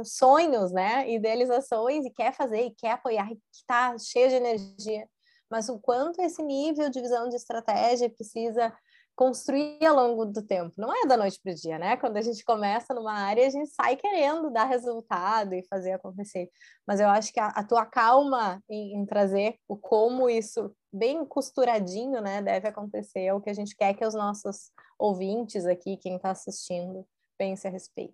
sonhos, 0.05 0.71
né, 0.73 1.11
idealizações 1.11 2.05
e 2.05 2.11
quer 2.11 2.33
fazer 2.33 2.67
e 2.67 2.75
quer 2.75 2.93
apoiar 2.93 3.27
e 3.33 3.35
que 3.35 3.43
está 3.53 3.97
cheio 3.99 4.29
de 4.29 4.37
energia 4.37 5.09
mas 5.55 5.69
o 5.69 5.79
quanto 5.79 6.21
esse 6.21 6.43
nível 6.43 6.91
de 6.91 7.01
visão 7.01 7.29
de 7.29 7.37
estratégia 7.37 8.11
precisa 8.11 8.77
construir 9.15 9.87
ao 9.87 9.95
longo 9.95 10.25
do 10.27 10.43
tempo. 10.43 10.75
Não 10.77 10.93
é 10.93 11.07
da 11.07 11.17
noite 11.17 11.39
para 11.41 11.53
o 11.53 11.55
dia, 11.55 11.79
né? 11.79 11.97
Quando 11.97 12.17
a 12.17 12.21
gente 12.21 12.43
começa 12.45 12.93
numa 12.93 13.13
área, 13.13 13.47
a 13.47 13.51
gente 13.51 13.71
sai 13.71 13.95
querendo 13.95 14.51
dar 14.51 14.65
resultado 14.65 15.55
e 15.55 15.65
fazer 15.69 15.93
acontecer. 15.93 16.51
Mas 16.85 16.99
eu 16.99 17.07
acho 17.09 17.33
que 17.33 17.39
a, 17.39 17.47
a 17.47 17.63
tua 17.63 17.87
calma 17.87 18.61
em, 18.69 18.97
em, 18.97 19.07
trazer 19.07 19.55
o 19.69 19.77
como 19.77 20.29
isso 20.29 20.75
bem 20.93 21.25
costuradinho, 21.25 22.21
né, 22.21 22.43
deve 22.43 22.67
acontecer 22.67 23.21
é 23.21 23.33
o 23.33 23.41
que 23.41 23.51
a 23.51 23.55
gente 23.55 23.77
quer 23.77 23.95
que 23.95 24.05
os 24.05 24.15
nossos 24.15 24.73
ouvintes 24.99 25.67
aqui, 25.67 25.97
quem 25.99 26.17
está 26.17 26.33
assistindo, 26.33 27.07
pense 27.39 27.65
a 27.69 27.71
respeito. 27.71 28.13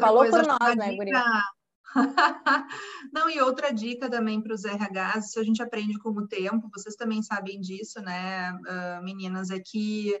Falou 0.00 0.24
por 0.30 0.46
nós, 0.46 0.74
né, 0.74 0.96
Guria? 0.96 1.22
Não, 3.12 3.28
e 3.30 3.40
outra 3.40 3.72
dica 3.72 4.10
também 4.10 4.40
para 4.40 4.54
os 4.54 4.64
RHs, 4.64 5.28
isso 5.28 5.40
a 5.40 5.44
gente 5.44 5.62
aprende 5.62 5.98
com 5.98 6.10
o 6.10 6.26
tempo, 6.26 6.70
vocês 6.72 6.94
também 6.96 7.22
sabem 7.22 7.60
disso, 7.60 8.00
né, 8.00 8.52
uh, 8.52 9.04
meninas, 9.04 9.50
é 9.50 9.60
que 9.60 10.12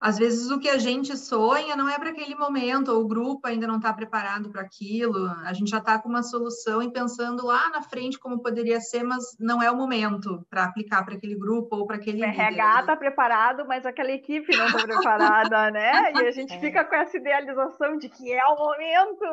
às 0.00 0.16
vezes 0.16 0.50
o 0.50 0.58
que 0.58 0.68
a 0.68 0.78
gente 0.78 1.14
sonha 1.16 1.76
não 1.76 1.86
é 1.86 1.98
para 1.98 2.08
aquele 2.08 2.34
momento, 2.34 2.90
ou 2.90 3.02
o 3.02 3.06
grupo 3.06 3.46
ainda 3.46 3.66
não 3.66 3.76
está 3.76 3.92
preparado 3.92 4.48
para 4.50 4.62
aquilo, 4.62 5.28
a 5.44 5.52
gente 5.52 5.70
já 5.70 5.76
está 5.76 5.98
com 5.98 6.08
uma 6.08 6.22
solução 6.22 6.82
e 6.82 6.90
pensando 6.90 7.44
lá 7.44 7.68
na 7.68 7.82
frente 7.82 8.18
como 8.18 8.42
poderia 8.42 8.80
ser, 8.80 9.02
mas 9.02 9.36
não 9.38 9.62
é 9.62 9.70
o 9.70 9.76
momento 9.76 10.44
para 10.48 10.64
aplicar 10.64 11.04
para 11.04 11.14
aquele 11.14 11.34
grupo 11.34 11.76
ou 11.76 11.86
para 11.86 11.96
aquele. 11.96 12.22
O 12.22 12.24
RH 12.24 12.80
está 12.80 12.96
preparado, 12.96 13.66
mas 13.66 13.84
aquela 13.84 14.10
equipe 14.10 14.56
não 14.56 14.66
está 14.66 14.82
preparada, 14.82 15.70
né? 15.72 16.12
E 16.14 16.26
a 16.26 16.30
gente 16.30 16.54
é. 16.54 16.60
fica 16.60 16.82
com 16.82 16.94
essa 16.94 17.18
idealização 17.18 17.98
de 17.98 18.08
que 18.08 18.32
é 18.32 18.44
o 18.46 18.56
momento. 18.56 19.24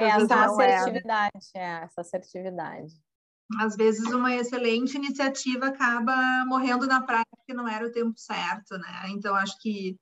É, 0.00 0.08
essa 0.08 0.34
é. 0.34 0.44
assertividade, 0.44 1.38
é. 1.54 1.58
é, 1.58 1.82
essa 1.84 2.00
assertividade 2.00 3.05
às 3.58 3.76
vezes 3.76 4.06
uma 4.12 4.34
excelente 4.34 4.96
iniciativa 4.96 5.66
acaba 5.66 6.44
morrendo 6.46 6.86
na 6.86 7.02
prática 7.02 7.36
que 7.46 7.54
não 7.54 7.68
era 7.68 7.86
o 7.86 7.92
tempo 7.92 8.18
certo, 8.18 8.76
né? 8.78 9.08
Então 9.10 9.34
acho 9.34 9.56
que 9.60 9.96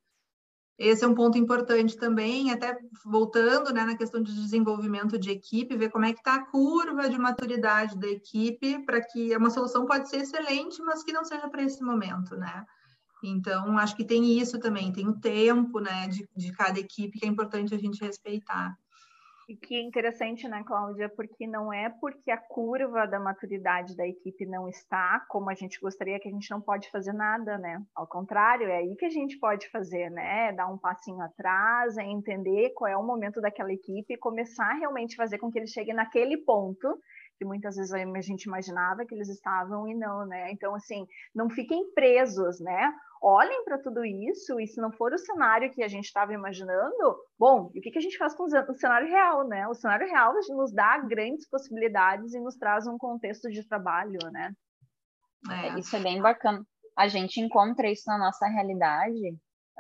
esse 0.76 1.04
é 1.04 1.08
um 1.08 1.14
ponto 1.14 1.38
importante 1.38 1.96
também, 1.96 2.50
até 2.50 2.76
voltando 3.04 3.72
né, 3.72 3.84
na 3.84 3.96
questão 3.96 4.20
de 4.20 4.34
desenvolvimento 4.34 5.16
de 5.16 5.30
equipe, 5.30 5.76
ver 5.76 5.88
como 5.90 6.04
é 6.04 6.12
que 6.12 6.18
está 6.18 6.34
a 6.34 6.46
curva 6.46 7.08
de 7.08 7.16
maturidade 7.16 7.96
da 7.96 8.08
equipe 8.08 8.84
para 8.84 9.00
que 9.00 9.36
uma 9.36 9.50
solução 9.50 9.86
pode 9.86 10.08
ser 10.08 10.22
excelente, 10.22 10.82
mas 10.82 11.04
que 11.04 11.12
não 11.12 11.24
seja 11.24 11.48
para 11.48 11.62
esse 11.62 11.80
momento, 11.82 12.36
né? 12.36 12.64
Então, 13.22 13.78
acho 13.78 13.94
que 13.94 14.04
tem 14.04 14.38
isso 14.38 14.58
também, 14.58 14.92
tem 14.92 15.06
o 15.06 15.18
tempo 15.18 15.78
né, 15.78 16.08
de, 16.08 16.28
de 16.36 16.52
cada 16.52 16.78
equipe 16.78 17.18
que 17.18 17.24
é 17.24 17.28
importante 17.28 17.72
a 17.72 17.78
gente 17.78 18.04
respeitar. 18.04 18.76
E 19.46 19.56
que 19.56 19.74
é 19.74 19.82
interessante, 19.82 20.48
né, 20.48 20.64
Cláudia, 20.66 21.08
porque 21.08 21.46
não 21.46 21.70
é 21.70 21.90
porque 22.00 22.30
a 22.30 22.38
curva 22.38 23.06
da 23.06 23.20
maturidade 23.20 23.94
da 23.94 24.06
equipe 24.06 24.46
não 24.46 24.68
está 24.68 25.20
como 25.28 25.50
a 25.50 25.54
gente 25.54 25.78
gostaria 25.78 26.18
que 26.18 26.28
a 26.28 26.32
gente 26.32 26.50
não 26.50 26.62
pode 26.62 26.90
fazer 26.90 27.12
nada, 27.12 27.58
né? 27.58 27.82
Ao 27.94 28.06
contrário, 28.06 28.68
é 28.68 28.78
aí 28.78 28.96
que 28.96 29.04
a 29.04 29.10
gente 29.10 29.38
pode 29.38 29.68
fazer, 29.68 30.10
né? 30.10 30.52
Dar 30.52 30.66
um 30.66 30.78
passinho 30.78 31.20
atrás, 31.20 31.98
é 31.98 32.04
entender 32.04 32.70
qual 32.70 32.90
é 32.90 32.96
o 32.96 33.02
momento 33.02 33.38
daquela 33.40 33.72
equipe 33.72 34.14
e 34.14 34.18
começar 34.18 34.70
a 34.70 34.78
realmente 34.78 35.14
fazer 35.14 35.36
com 35.38 35.50
que 35.50 35.58
eles 35.58 35.70
cheguem 35.70 35.94
naquele 35.94 36.38
ponto 36.38 36.98
que 37.36 37.44
muitas 37.44 37.76
vezes 37.76 37.92
a 37.92 38.20
gente 38.20 38.44
imaginava 38.44 39.04
que 39.04 39.14
eles 39.14 39.28
estavam 39.28 39.88
e 39.88 39.94
não, 39.94 40.24
né? 40.26 40.50
Então, 40.52 40.74
assim, 40.74 41.06
não 41.34 41.50
fiquem 41.50 41.92
presos, 41.92 42.60
né? 42.60 42.94
Olhem 43.26 43.64
para 43.64 43.78
tudo 43.78 44.04
isso 44.04 44.60
e 44.60 44.66
se 44.66 44.78
não 44.78 44.92
for 44.92 45.10
o 45.14 45.18
cenário 45.18 45.72
que 45.72 45.82
a 45.82 45.88
gente 45.88 46.04
estava 46.04 46.34
imaginando, 46.34 47.16
bom, 47.38 47.70
e 47.74 47.78
o 47.78 47.82
que, 47.82 47.90
que 47.90 47.96
a 47.96 48.02
gente 48.02 48.18
faz 48.18 48.34
com 48.34 48.44
o 48.44 48.74
cenário 48.74 49.08
real, 49.08 49.48
né? 49.48 49.66
O 49.66 49.72
cenário 49.72 50.06
real 50.06 50.34
nos 50.34 50.74
dá 50.74 50.98
grandes 50.98 51.48
possibilidades 51.48 52.34
e 52.34 52.40
nos 52.40 52.54
traz 52.56 52.86
um 52.86 52.98
contexto 52.98 53.50
de 53.50 53.66
trabalho, 53.66 54.18
né? 54.30 54.52
É, 55.50 55.78
isso 55.78 55.96
é 55.96 56.00
bem 56.00 56.20
bacana. 56.20 56.62
A 56.94 57.08
gente 57.08 57.40
encontra 57.40 57.90
isso 57.90 58.04
na 58.06 58.18
nossa 58.18 58.46
realidade 58.46 59.30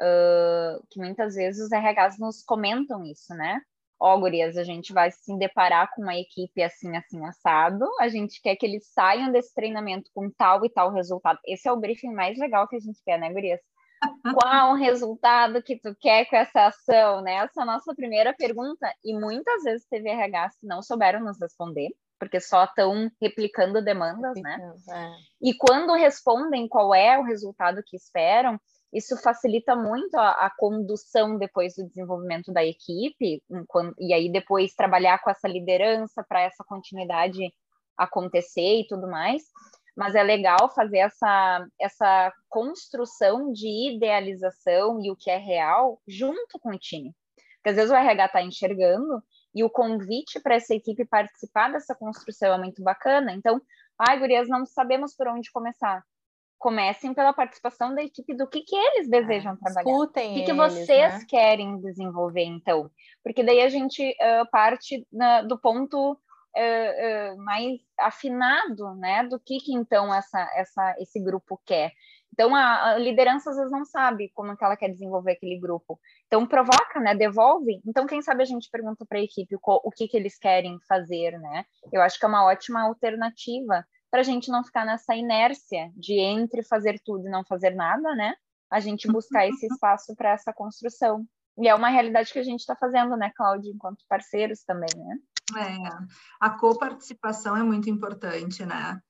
uh, 0.00 0.86
que 0.90 0.98
muitas 0.98 1.34
vezes 1.34 1.66
os 1.66 1.70
RHs 1.70 2.18
nos 2.18 2.42
comentam 2.42 3.04
isso, 3.04 3.34
né? 3.34 3.60
Ó, 4.00 4.14
oh, 4.14 4.20
gurias, 4.20 4.56
a 4.56 4.64
gente 4.64 4.92
vai 4.92 5.10
se 5.10 5.36
deparar 5.38 5.90
com 5.94 6.02
uma 6.02 6.16
equipe 6.16 6.62
assim, 6.62 6.96
assim, 6.96 7.24
assado, 7.24 7.86
a 8.00 8.08
gente 8.08 8.40
quer 8.42 8.56
que 8.56 8.66
eles 8.66 8.86
saiam 8.92 9.30
desse 9.30 9.54
treinamento 9.54 10.10
com 10.12 10.30
tal 10.30 10.64
e 10.64 10.68
tal 10.68 10.92
resultado. 10.92 11.38
Esse 11.46 11.68
é 11.68 11.72
o 11.72 11.78
briefing 11.78 12.12
mais 12.12 12.38
legal 12.38 12.68
que 12.68 12.76
a 12.76 12.80
gente 12.80 13.00
quer, 13.04 13.18
né, 13.18 13.32
gurias? 13.32 13.60
Qual 14.44 14.72
o 14.72 14.76
resultado 14.76 15.62
que 15.62 15.78
tu 15.78 15.94
quer 15.98 16.26
com 16.26 16.36
essa 16.36 16.66
ação, 16.66 17.22
né? 17.22 17.34
Essa 17.36 17.60
é 17.60 17.62
a 17.62 17.66
nossa 17.66 17.94
primeira 17.94 18.34
pergunta, 18.34 18.92
e 19.04 19.18
muitas 19.18 19.62
vezes 19.62 19.86
teve 19.88 20.10
RHs 20.10 20.58
que 20.60 20.66
não 20.66 20.82
souberam 20.82 21.20
nos 21.20 21.40
responder, 21.40 21.88
porque 22.18 22.40
só 22.40 22.64
estão 22.64 23.10
replicando 23.20 23.82
demandas, 23.82 24.34
né? 24.40 24.58
É. 24.90 25.10
E 25.40 25.54
quando 25.56 25.94
respondem 25.94 26.68
qual 26.68 26.94
é 26.94 27.18
o 27.18 27.22
resultado 27.24 27.82
que 27.84 27.96
esperam, 27.96 28.58
isso 28.94 29.16
facilita 29.16 29.74
muito 29.74 30.16
a, 30.16 30.46
a 30.46 30.50
condução 30.56 31.36
depois 31.36 31.74
do 31.74 31.84
desenvolvimento 31.84 32.52
da 32.52 32.64
equipe, 32.64 33.42
enquanto, 33.50 33.96
e 33.98 34.14
aí 34.14 34.30
depois 34.30 34.72
trabalhar 34.72 35.18
com 35.18 35.28
essa 35.30 35.48
liderança 35.48 36.24
para 36.28 36.42
essa 36.42 36.62
continuidade 36.64 37.52
acontecer 37.98 38.80
e 38.80 38.86
tudo 38.86 39.08
mais. 39.08 39.42
Mas 39.96 40.14
é 40.14 40.22
legal 40.22 40.72
fazer 40.74 40.98
essa, 40.98 41.66
essa 41.80 42.32
construção 42.48 43.52
de 43.52 43.94
idealização 43.94 45.00
e 45.00 45.10
o 45.10 45.16
que 45.16 45.30
é 45.30 45.38
real 45.38 46.00
junto 46.06 46.58
com 46.60 46.70
o 46.70 46.78
time. 46.78 47.12
Porque 47.56 47.70
às 47.70 47.76
vezes 47.76 47.90
o 47.90 47.94
RH 47.94 48.26
está 48.26 48.42
enxergando 48.42 49.22
e 49.54 49.64
o 49.64 49.70
convite 49.70 50.40
para 50.40 50.56
essa 50.56 50.74
equipe 50.74 51.04
participar 51.04 51.72
dessa 51.72 51.94
construção 51.94 52.54
é 52.54 52.58
muito 52.58 52.82
bacana. 52.82 53.32
Então, 53.32 53.60
ai, 53.98 54.18
gurias, 54.18 54.48
não 54.48 54.66
sabemos 54.66 55.16
por 55.16 55.28
onde 55.28 55.50
começar 55.50 56.02
comecem 56.64 57.12
pela 57.12 57.34
participação 57.34 57.94
da 57.94 58.02
equipe 58.02 58.32
do 58.32 58.46
que, 58.46 58.62
que 58.62 58.74
eles 58.74 59.06
desejam 59.06 59.52
é, 59.52 59.56
trabalhar. 59.56 59.90
Escutem 59.90 60.30
o 60.30 60.34
que, 60.36 60.44
que 60.44 60.52
vocês 60.54 61.12
né? 61.12 61.26
querem 61.28 61.78
desenvolver, 61.78 62.44
então. 62.44 62.90
Porque 63.22 63.44
daí 63.44 63.60
a 63.60 63.68
gente 63.68 64.02
uh, 64.12 64.50
parte 64.50 65.06
na, 65.12 65.42
do 65.42 65.58
ponto 65.58 66.12
uh, 66.12 66.16
uh, 66.16 67.36
mais 67.44 67.78
afinado, 68.00 68.94
né? 68.94 69.24
Do 69.24 69.38
que, 69.38 69.58
que 69.58 69.74
então 69.74 70.12
essa, 70.14 70.40
essa, 70.56 70.96
esse 70.98 71.20
grupo 71.20 71.60
quer. 71.66 71.92
Então, 72.32 72.54
a, 72.56 72.92
a, 72.92 72.98
liderança 72.98 73.50
às 73.50 73.56
vezes 73.56 73.70
não 73.70 73.84
sabe 73.84 74.32
como 74.34 74.52
é 74.52 74.56
que 74.56 74.64
ela 74.64 74.76
quer 74.76 74.88
desenvolver 74.88 75.32
aquele 75.32 75.60
grupo. 75.60 76.00
Então, 76.26 76.46
provoca, 76.46 76.98
né? 76.98 77.14
Devolve. 77.14 77.82
Então, 77.86 78.06
quem 78.06 78.22
sabe 78.22 78.42
a 78.42 78.46
gente 78.46 78.70
pergunta 78.70 79.04
para 79.06 79.18
a 79.18 79.22
equipe 79.22 79.54
o, 79.54 79.60
o 79.62 79.90
que, 79.90 80.08
que 80.08 80.16
eles 80.16 80.38
querem 80.38 80.78
fazer, 80.88 81.38
né? 81.38 81.66
Eu 81.92 82.00
acho 82.00 82.18
que 82.18 82.24
é 82.24 82.28
uma 82.28 82.46
ótima 82.46 82.80
alternativa 82.84 83.84
para 84.14 84.20
a 84.20 84.24
gente 84.24 84.48
não 84.48 84.62
ficar 84.62 84.84
nessa 84.86 85.12
inércia 85.16 85.90
de 85.96 86.20
entre 86.20 86.62
fazer 86.62 87.00
tudo 87.04 87.26
e 87.26 87.30
não 87.32 87.44
fazer 87.44 87.74
nada, 87.74 88.14
né? 88.14 88.36
A 88.70 88.78
gente 88.78 89.10
buscar 89.10 89.44
esse 89.48 89.66
espaço 89.66 90.14
para 90.14 90.30
essa 90.30 90.52
construção. 90.52 91.26
E 91.58 91.66
é 91.66 91.74
uma 91.74 91.88
realidade 91.88 92.32
que 92.32 92.38
a 92.38 92.44
gente 92.44 92.60
está 92.60 92.76
fazendo, 92.76 93.16
né, 93.16 93.32
Cláudia, 93.34 93.72
enquanto 93.74 94.04
parceiros 94.08 94.62
também, 94.62 94.88
né? 94.94 95.16
É, 95.58 96.06
a 96.38 96.50
coparticipação 96.50 97.56
é 97.56 97.64
muito 97.64 97.90
importante, 97.90 98.64
né? 98.64 99.00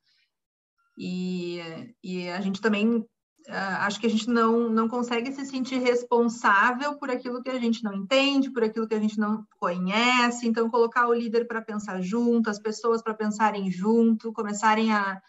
E, 0.96 1.60
e 2.02 2.30
a 2.30 2.40
gente 2.40 2.62
também 2.62 3.06
acho 3.48 4.00
que 4.00 4.06
a 4.06 4.10
gente 4.10 4.28
não, 4.28 4.70
não 4.70 4.88
consegue 4.88 5.30
se 5.32 5.44
sentir 5.44 5.78
responsável 5.78 6.96
por 6.96 7.10
aquilo 7.10 7.42
que 7.42 7.50
a 7.50 7.58
gente 7.58 7.84
não 7.84 7.92
entende, 7.92 8.50
por 8.50 8.64
aquilo 8.64 8.88
que 8.88 8.94
a 8.94 9.00
gente 9.00 9.18
não 9.18 9.46
conhece. 9.58 10.46
Então, 10.46 10.70
colocar 10.70 11.06
o 11.06 11.14
líder 11.14 11.46
para 11.46 11.60
pensar 11.60 12.00
junto, 12.00 12.48
as 12.48 12.58
pessoas 12.58 13.02
para 13.02 13.14
pensarem 13.14 13.70
junto, 13.70 14.32
começarem 14.32 14.92
a. 14.92 15.20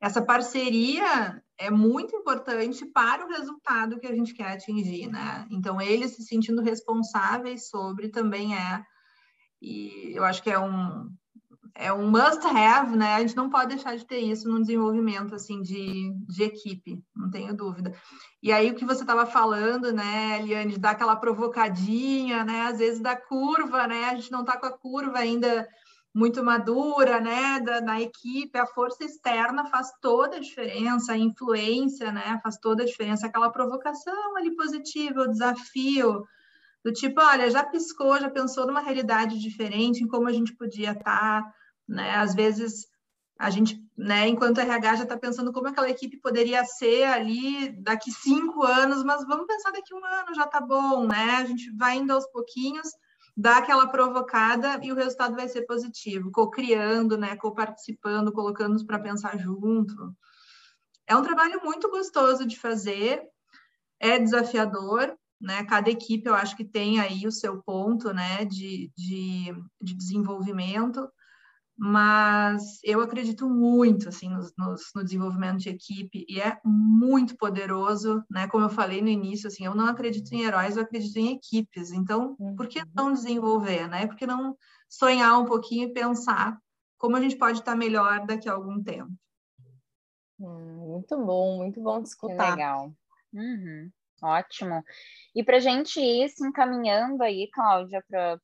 Essa 0.00 0.20
parceria 0.20 1.42
é 1.58 1.70
muito 1.70 2.14
importante 2.14 2.84
para 2.84 3.24
o 3.24 3.28
resultado 3.28 3.98
que 3.98 4.06
a 4.06 4.14
gente 4.14 4.34
quer 4.34 4.52
atingir, 4.52 5.08
né? 5.08 5.46
Então, 5.50 5.80
eles 5.80 6.14
se 6.14 6.22
sentindo 6.22 6.62
responsáveis 6.62 7.68
sobre 7.68 8.08
também 8.08 8.56
é. 8.56 8.84
E 9.62 10.12
eu 10.14 10.24
acho 10.24 10.42
que 10.42 10.50
é 10.50 10.58
um, 10.58 11.10
é 11.76 11.92
um 11.92 12.08
must 12.08 12.46
have, 12.46 12.96
né? 12.96 13.14
A 13.14 13.20
gente 13.20 13.36
não 13.36 13.50
pode 13.50 13.74
deixar 13.74 13.96
de 13.96 14.06
ter 14.06 14.18
isso 14.18 14.48
no 14.48 14.60
desenvolvimento 14.60 15.34
assim 15.34 15.60
de, 15.60 16.12
de 16.28 16.42
equipe, 16.44 17.02
não 17.14 17.30
tenho 17.30 17.54
dúvida. 17.54 17.92
E 18.42 18.52
aí 18.52 18.70
o 18.70 18.74
que 18.74 18.84
você 18.84 19.02
estava 19.02 19.26
falando, 19.26 19.92
né, 19.92 20.38
Eliane, 20.40 20.72
de 20.72 20.78
dar 20.78 20.90
aquela 20.90 21.16
provocadinha, 21.16 22.44
né? 22.44 22.68
Às 22.68 22.78
vezes 22.78 23.00
da 23.00 23.16
curva, 23.16 23.86
né? 23.86 24.04
A 24.04 24.14
gente 24.14 24.30
não 24.30 24.40
está 24.40 24.56
com 24.56 24.66
a 24.66 24.78
curva 24.78 25.18
ainda 25.18 25.66
muito 26.14 26.44
madura, 26.44 27.20
né, 27.20 27.58
da, 27.58 27.80
na 27.80 28.00
equipe, 28.00 28.56
a 28.56 28.66
força 28.68 29.02
externa 29.02 29.66
faz 29.66 29.90
toda 30.00 30.36
a 30.36 30.40
diferença, 30.40 31.12
a 31.12 31.18
influência, 31.18 32.12
né, 32.12 32.38
faz 32.40 32.56
toda 32.56 32.84
a 32.84 32.86
diferença, 32.86 33.26
aquela 33.26 33.50
provocação 33.50 34.36
ali 34.36 34.54
positiva, 34.54 35.22
o 35.22 35.28
desafio, 35.28 36.24
do 36.84 36.92
tipo, 36.92 37.20
olha, 37.20 37.50
já 37.50 37.64
piscou, 37.64 38.20
já 38.20 38.30
pensou 38.30 38.64
numa 38.64 38.80
realidade 38.80 39.40
diferente, 39.40 40.04
em 40.04 40.06
como 40.06 40.28
a 40.28 40.32
gente 40.32 40.54
podia 40.54 40.92
estar, 40.92 41.42
tá, 41.42 41.52
né? 41.88 42.16
Às 42.16 42.34
vezes 42.34 42.86
a 43.38 43.50
gente, 43.50 43.82
né, 43.96 44.28
enquanto 44.28 44.60
RH 44.60 44.96
já 44.96 45.02
está 45.02 45.16
pensando 45.16 45.52
como 45.52 45.68
aquela 45.68 45.90
equipe 45.90 46.16
poderia 46.18 46.64
ser 46.64 47.04
ali 47.04 47.70
daqui 47.82 48.10
cinco 48.10 48.62
anos, 48.62 49.02
mas 49.02 49.26
vamos 49.26 49.46
pensar 49.46 49.72
daqui 49.72 49.92
um 49.92 50.04
ano 50.04 50.34
já 50.34 50.44
está 50.44 50.60
bom, 50.60 51.06
né? 51.06 51.36
A 51.36 51.44
gente 51.44 51.70
vai 51.76 51.96
indo 51.96 52.12
aos 52.12 52.26
pouquinhos, 52.28 52.88
dá 53.36 53.58
aquela 53.58 53.88
provocada 53.88 54.78
e 54.82 54.92
o 54.92 54.94
resultado 54.94 55.34
vai 55.34 55.48
ser 55.48 55.62
positivo, 55.62 56.30
co-criando, 56.30 57.18
né, 57.18 57.36
co-participando, 57.36 58.32
colocando-nos 58.32 58.84
para 58.84 59.00
pensar 59.00 59.36
junto. 59.36 60.14
É 61.06 61.16
um 61.16 61.22
trabalho 61.22 61.60
muito 61.64 61.90
gostoso 61.90 62.46
de 62.46 62.58
fazer, 62.58 63.20
é 64.00 64.18
desafiador, 64.18 65.14
né? 65.40 65.64
Cada 65.64 65.90
equipe 65.90 66.28
eu 66.28 66.34
acho 66.34 66.56
que 66.56 66.64
tem 66.64 67.00
aí 67.00 67.26
o 67.26 67.32
seu 67.32 67.60
ponto, 67.62 68.14
né, 68.14 68.44
de, 68.44 68.92
de, 68.96 69.52
de 69.82 69.94
desenvolvimento 69.94 71.08
mas 71.76 72.78
eu 72.84 73.00
acredito 73.00 73.48
muito 73.48 74.08
assim 74.08 74.28
no, 74.28 74.40
no, 74.56 74.74
no, 74.94 75.04
desenvolvimento 75.04 75.58
de 75.58 75.70
equipe 75.70 76.24
e 76.28 76.40
é 76.40 76.58
muito 76.64 77.36
poderoso, 77.36 78.22
né? 78.30 78.46
Como 78.48 78.64
eu 78.64 78.68
falei 78.68 79.02
no 79.02 79.08
início, 79.08 79.48
assim, 79.48 79.64
eu 79.64 79.74
não 79.74 79.86
acredito 79.86 80.32
em 80.32 80.42
heróis, 80.42 80.76
eu 80.76 80.82
acredito 80.82 81.16
em 81.16 81.32
equipes. 81.32 81.90
Então, 81.90 82.36
por 82.56 82.68
que 82.68 82.82
não 82.94 83.12
desenvolver, 83.12 83.88
né? 83.88 84.06
Por 84.06 84.16
que 84.16 84.26
não 84.26 84.56
sonhar 84.88 85.38
um 85.38 85.44
pouquinho 85.44 85.88
e 85.88 85.92
pensar 85.92 86.56
como 86.96 87.16
a 87.16 87.20
gente 87.20 87.36
pode 87.36 87.58
estar 87.58 87.76
melhor 87.76 88.24
daqui 88.24 88.48
a 88.48 88.52
algum 88.52 88.82
tempo? 88.82 89.12
Hum, 90.38 90.76
muito 90.92 91.16
bom, 91.24 91.58
muito 91.58 91.82
bom 91.82 92.00
de 92.00 92.08
escutar. 92.08 92.52
legal. 92.52 92.94
Uhum. 93.32 93.90
Ótimo. 94.22 94.82
E 95.34 95.42
para 95.44 95.56
a 95.56 95.60
gente 95.60 96.00
ir 96.00 96.28
se 96.28 96.46
encaminhando 96.46 97.22
aí, 97.22 97.48
Cláudia, 97.52 98.02
para 98.08 98.38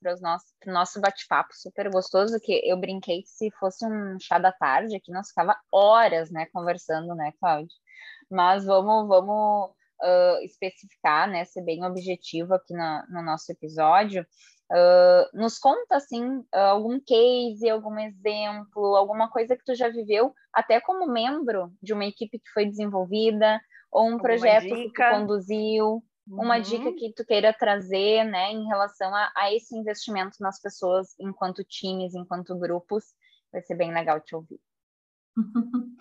o 0.67 0.73
nosso 0.73 1.01
bate-papo 1.01 1.51
super 1.55 1.89
gostoso, 1.91 2.39
que 2.43 2.61
eu 2.65 2.77
brinquei 2.79 3.23
que 3.23 3.29
se 3.29 3.51
fosse 3.53 3.87
um 3.87 4.19
chá 4.21 4.39
da 4.39 4.53
tarde 4.53 4.97
aqui, 4.97 5.13
nós 5.13 5.29
ficava 5.29 5.57
horas, 5.73 6.31
né, 6.31 6.47
conversando, 6.53 7.15
né, 7.15 7.33
Cláudia? 7.41 7.75
Mas 8.31 8.65
vamos, 8.65 9.09
vamos 9.09 9.71
uh, 10.03 10.45
especificar, 10.45 11.29
né, 11.31 11.45
ser 11.45 11.63
bem 11.63 11.85
objetivo 11.85 12.55
aqui 12.55 12.75
na, 12.75 13.07
no 13.09 13.23
nosso 13.23 13.51
episódio. 13.53 14.27
Uh, 14.73 15.37
nos 15.37 15.59
conta, 15.59 15.97
assim, 15.97 16.45
algum 16.53 17.01
case, 17.01 17.69
algum 17.69 17.99
exemplo, 17.99 18.97
alguma 18.97 19.31
coisa 19.31 19.57
que 19.57 19.65
tu 19.65 19.75
já 19.75 19.89
viveu, 19.89 20.33
até 20.53 20.81
como 20.81 21.11
membro 21.11 21.73
de 21.83 21.93
uma 21.93 22.05
equipe 22.05 22.39
que 22.39 22.51
foi 22.53 22.67
desenvolvida, 22.67 23.61
ou 23.91 24.09
um 24.09 24.19
projeto 24.19 24.75
que 24.75 24.93
tu 24.93 25.03
conduziu, 25.11 25.87
uhum. 25.87 26.03
uma 26.43 26.59
dica 26.59 26.93
que 26.93 27.13
tu 27.13 27.25
queira 27.25 27.53
trazer, 27.53 28.25
né, 28.25 28.53
em 28.53 28.67
relação 28.67 29.15
a, 29.15 29.33
a, 29.37 29.55
esse 29.55 29.77
investimento 29.77 30.37
nas 30.41 30.61
pessoas 30.61 31.15
enquanto 31.19 31.65
times, 31.65 32.15
enquanto 32.15 32.59
grupos, 32.59 33.05
vai 33.53 33.63
ser 33.63 33.75
bem 33.75 33.93
legal 33.93 34.21
te 34.21 34.35
ouvir. 34.35 34.61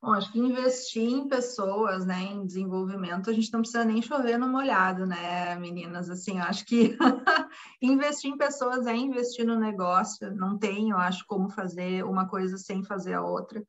Bom, 0.00 0.12
acho 0.12 0.30
que 0.30 0.38
investir 0.38 1.02
em 1.02 1.26
pessoas, 1.26 2.06
né, 2.06 2.22
em 2.22 2.46
desenvolvimento, 2.46 3.28
a 3.28 3.32
gente 3.32 3.52
não 3.52 3.60
precisa 3.60 3.84
nem 3.84 4.00
chover 4.00 4.38
no 4.38 4.48
molhado, 4.48 5.04
né, 5.04 5.56
meninas? 5.56 6.08
Assim, 6.08 6.38
acho 6.38 6.64
que 6.64 6.96
investir 7.82 8.30
em 8.30 8.36
pessoas 8.36 8.86
é 8.86 8.94
investir 8.94 9.44
no 9.44 9.58
negócio. 9.58 10.32
Não 10.36 10.56
tem, 10.56 10.90
eu 10.90 10.96
acho, 10.96 11.24
como 11.26 11.50
fazer 11.50 12.04
uma 12.04 12.28
coisa 12.28 12.56
sem 12.56 12.84
fazer 12.84 13.14
a 13.14 13.24
outra. 13.24 13.60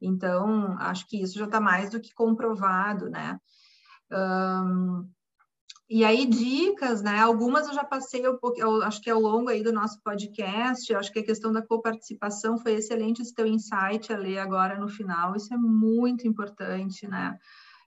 Então, 0.00 0.76
acho 0.78 1.06
que 1.08 1.20
isso 1.20 1.38
já 1.38 1.46
está 1.46 1.60
mais 1.60 1.90
do 1.90 2.00
que 2.00 2.14
comprovado, 2.14 3.08
né? 3.08 3.38
Um, 4.12 5.08
e 5.88 6.04
aí, 6.04 6.26
dicas, 6.26 7.00
né? 7.00 7.20
Algumas 7.20 7.68
eu 7.68 7.74
já 7.74 7.84
passei, 7.84 8.28
um 8.28 8.36
pouco, 8.36 8.60
eu 8.60 8.82
acho 8.82 9.00
que 9.00 9.08
ao 9.08 9.20
longo 9.20 9.48
aí 9.48 9.62
do 9.62 9.72
nosso 9.72 10.00
podcast, 10.02 10.92
acho 10.94 11.12
que 11.12 11.20
a 11.20 11.24
questão 11.24 11.52
da 11.52 11.62
coparticipação 11.62 12.58
foi 12.58 12.74
excelente 12.74 13.22
esse 13.22 13.32
teu 13.32 13.46
insight 13.46 14.12
a 14.12 14.16
ler 14.16 14.38
agora 14.38 14.78
no 14.78 14.88
final, 14.88 15.36
isso 15.36 15.54
é 15.54 15.56
muito 15.56 16.26
importante, 16.26 17.06
né? 17.06 17.38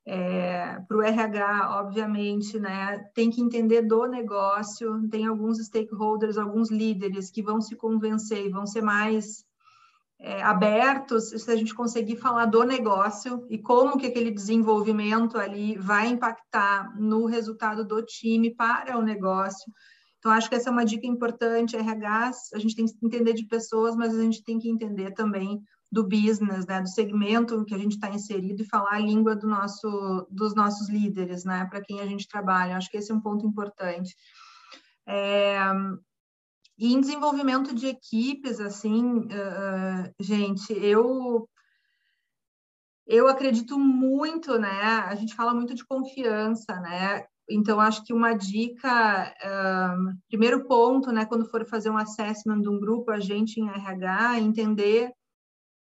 É, 0.05 0.79
para 0.87 0.97
o 0.97 1.03
RH, 1.03 1.77
obviamente, 1.81 2.57
né, 2.57 2.97
tem 3.13 3.29
que 3.29 3.41
entender 3.41 3.83
do 3.83 4.07
negócio, 4.07 5.07
tem 5.09 5.27
alguns 5.27 5.59
stakeholders, 5.59 6.37
alguns 6.37 6.71
líderes 6.71 7.29
que 7.29 7.43
vão 7.43 7.61
se 7.61 7.75
convencer 7.75 8.45
e 8.45 8.49
vão 8.49 8.65
ser 8.65 8.81
mais 8.81 9.45
é, 10.19 10.41
abertos 10.41 11.29
se 11.29 11.49
a 11.49 11.55
gente 11.55 11.73
conseguir 11.73 12.17
falar 12.17 12.45
do 12.45 12.63
negócio 12.63 13.45
e 13.49 13.57
como 13.57 13.97
que 13.97 14.07
aquele 14.07 14.31
desenvolvimento 14.31 15.37
ali 15.37 15.77
vai 15.77 16.07
impactar 16.07 16.93
no 16.99 17.25
resultado 17.25 17.85
do 17.85 18.03
time 18.03 18.53
para 18.53 18.97
o 18.97 19.01
negócio. 19.01 19.71
Então, 20.17 20.33
acho 20.33 20.49
que 20.49 20.55
essa 20.55 20.69
é 20.69 20.71
uma 20.71 20.83
dica 20.83 21.07
importante, 21.07 21.77
RH, 21.77 22.31
a 22.53 22.59
gente 22.59 22.75
tem 22.75 22.85
que 22.85 22.93
entender 23.01 23.33
de 23.33 23.45
pessoas, 23.45 23.95
mas 23.95 24.13
a 24.13 24.21
gente 24.21 24.43
tem 24.43 24.59
que 24.59 24.69
entender 24.69 25.11
também 25.11 25.63
do 25.89 26.03
business, 26.03 26.67
né, 26.67 26.81
do 26.81 26.89
segmento 26.89 27.65
que 27.65 27.73
a 27.73 27.77
gente 27.77 27.93
está 27.93 28.09
inserido 28.09 28.61
e 28.61 28.65
falar 28.65 28.95
a 28.95 28.99
língua 28.99 29.35
do 29.35 29.47
nosso, 29.47 30.27
dos 30.29 30.53
nossos 30.53 30.89
líderes, 30.89 31.45
né, 31.45 31.65
para 31.65 31.81
quem 31.81 32.01
a 32.01 32.05
gente 32.05 32.27
trabalha. 32.27 32.75
Acho 32.75 32.91
que 32.91 32.97
esse 32.97 33.11
é 33.11 33.15
um 33.15 33.21
ponto 33.21 33.47
importante. 33.47 34.13
É, 35.07 35.57
e 36.79 36.93
em 36.93 37.01
desenvolvimento 37.01 37.75
de 37.75 37.87
equipes, 37.87 38.59
assim, 38.59 39.19
uh, 39.19 40.13
gente, 40.19 40.73
eu 40.73 41.47
eu 43.05 43.27
acredito 43.27 43.77
muito, 43.77 44.57
né? 44.59 44.83
A 45.07 45.15
gente 45.15 45.35
fala 45.35 45.53
muito 45.53 45.73
de 45.73 45.83
confiança, 45.83 46.79
né? 46.79 47.25
Então, 47.49 47.79
acho 47.79 48.03
que 48.05 48.13
uma 48.13 48.33
dica, 48.33 49.33
uh, 49.43 50.17
primeiro 50.29 50.65
ponto, 50.67 51.11
né, 51.11 51.25
quando 51.25 51.49
for 51.49 51.65
fazer 51.65 51.89
um 51.89 51.97
assessment 51.97 52.61
de 52.61 52.69
um 52.69 52.79
grupo, 52.79 53.11
a 53.11 53.19
gente 53.19 53.59
em 53.59 53.67
RH, 53.67 54.39
entender 54.39 55.11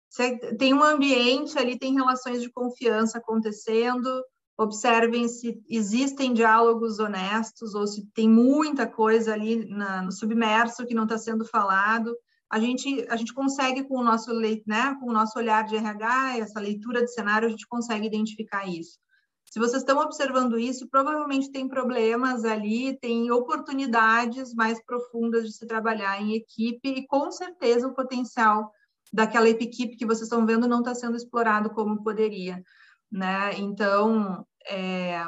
se 0.08 0.38
tem 0.56 0.72
um 0.72 0.82
ambiente 0.82 1.58
ali, 1.58 1.78
tem 1.78 1.94
relações 1.94 2.40
de 2.40 2.50
confiança 2.50 3.18
acontecendo, 3.18 4.24
observem 4.58 5.28
se 5.28 5.62
existem 5.68 6.34
diálogos 6.34 6.98
honestos 6.98 7.76
ou 7.76 7.86
se 7.86 8.04
tem 8.12 8.28
muita 8.28 8.88
coisa 8.88 9.32
ali 9.32 9.64
na, 9.66 10.02
no 10.02 10.10
submerso 10.10 10.84
que 10.84 10.94
não 10.94 11.04
está 11.04 11.16
sendo 11.16 11.44
falado. 11.44 12.12
A 12.50 12.58
gente, 12.58 13.06
a 13.08 13.16
gente 13.16 13.32
consegue, 13.32 13.84
com 13.84 13.98
o 13.98 14.02
nosso 14.02 14.32
né, 14.66 14.96
com 15.00 15.10
o 15.10 15.12
nosso 15.12 15.38
olhar 15.38 15.64
de 15.64 15.76
RH, 15.76 16.38
essa 16.38 16.58
leitura 16.58 17.04
de 17.04 17.12
cenário, 17.12 17.46
a 17.46 17.50
gente 17.50 17.68
consegue 17.68 18.06
identificar 18.08 18.66
isso. 18.66 18.98
Se 19.44 19.60
vocês 19.60 19.82
estão 19.82 19.98
observando 20.00 20.58
isso, 20.58 20.88
provavelmente 20.88 21.52
tem 21.52 21.68
problemas 21.68 22.44
ali, 22.44 22.98
tem 22.98 23.30
oportunidades 23.30 24.52
mais 24.54 24.82
profundas 24.84 25.44
de 25.44 25.52
se 25.52 25.66
trabalhar 25.66 26.20
em 26.20 26.34
equipe 26.34 26.88
e 26.88 27.06
com 27.06 27.30
certeza 27.30 27.86
o 27.86 27.94
potencial 27.94 28.70
daquela 29.12 29.48
equipe 29.48 29.96
que 29.96 30.04
vocês 30.04 30.24
estão 30.24 30.44
vendo 30.44 30.68
não 30.68 30.80
está 30.80 30.94
sendo 30.94 31.16
explorado 31.16 31.70
como 31.70 32.02
poderia 32.02 32.62
né? 33.10 33.58
Então, 33.58 34.46
é, 34.66 35.22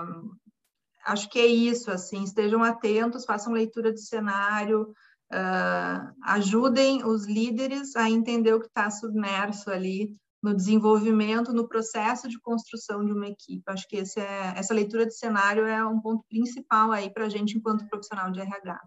acho 1.07 1.29
que 1.29 1.39
é 1.39 1.47
isso, 1.47 1.91
assim, 1.91 2.23
estejam 2.23 2.63
atentos, 2.63 3.25
façam 3.25 3.53
leitura 3.53 3.93
de 3.93 4.01
cenário, 4.01 4.93
uh, 5.33 6.15
ajudem 6.25 7.05
os 7.05 7.27
líderes 7.27 7.97
a 7.97 8.09
entender 8.11 8.53
o 8.55 8.61
que 8.61 8.67
está 8.67 8.91
submerso 8.91 9.71
ali 9.71 10.15
no 10.43 10.55
desenvolvimento, 10.55 11.53
no 11.53 11.69
processo 11.69 12.29
de 12.29 12.41
construção 12.41 13.05
de 13.05 13.13
uma 13.13 13.27
equipe. 13.27 13.63
Acho 13.67 13.87
que 13.87 13.97
é, 13.97 14.03
essa 14.57 14.73
leitura 14.73 15.07
de 15.07 15.15
cenário 15.15 15.67
é 15.67 15.85
um 15.87 16.01
ponto 16.01 16.25
principal 16.29 16.93
aí 16.93 17.13
para 17.13 17.27
a 17.27 17.29
gente 17.29 17.57
enquanto 17.57 17.87
profissional 17.89 18.31
de 18.31 18.41
RH. 18.41 18.81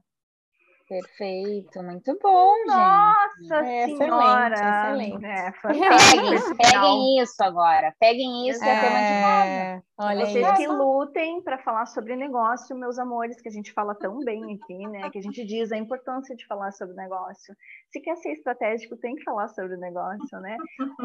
Perfeito, 0.94 1.82
muito 1.82 2.20
bom, 2.22 2.54
Nossa 2.68 3.64
gente. 3.64 3.98
senhora! 3.98 4.54
Excelente, 4.54 5.24
excelente. 5.24 5.26
É, 5.26 5.52
peguem, 5.64 6.56
peguem 6.56 7.20
isso 7.20 7.44
agora, 7.44 7.96
peguem 8.00 8.48
isso, 8.48 8.64
é, 8.64 8.70
é 8.70 8.80
tema 8.80 9.02
de 9.02 9.14
moda. 9.16 9.84
Olha 9.96 10.26
Vocês 10.26 10.44
isso. 10.44 10.56
que 10.56 10.68
lutem 10.68 11.40
para 11.44 11.60
falar 11.60 11.86
sobre 11.86 12.16
negócio, 12.16 12.76
meus 12.76 12.98
amores, 12.98 13.40
que 13.40 13.48
a 13.48 13.52
gente 13.52 13.72
fala 13.72 13.94
tão 13.94 14.20
bem 14.20 14.56
aqui, 14.56 14.88
né? 14.88 15.08
Que 15.12 15.20
a 15.20 15.22
gente 15.22 15.46
diz 15.46 15.72
a 15.72 15.78
importância 15.78 16.36
de 16.36 16.48
falar 16.48 16.72
sobre 16.72 16.96
negócio. 16.96 17.56
Se 17.92 18.02
quer 18.02 18.16
ser 18.18 18.32
estratégico, 18.32 18.98
tem 18.98 19.16
que 19.16 19.24
falar 19.24 19.50
sobre 19.50 19.76
o 19.76 19.80
negócio, 19.80 20.40
né? 20.40 20.58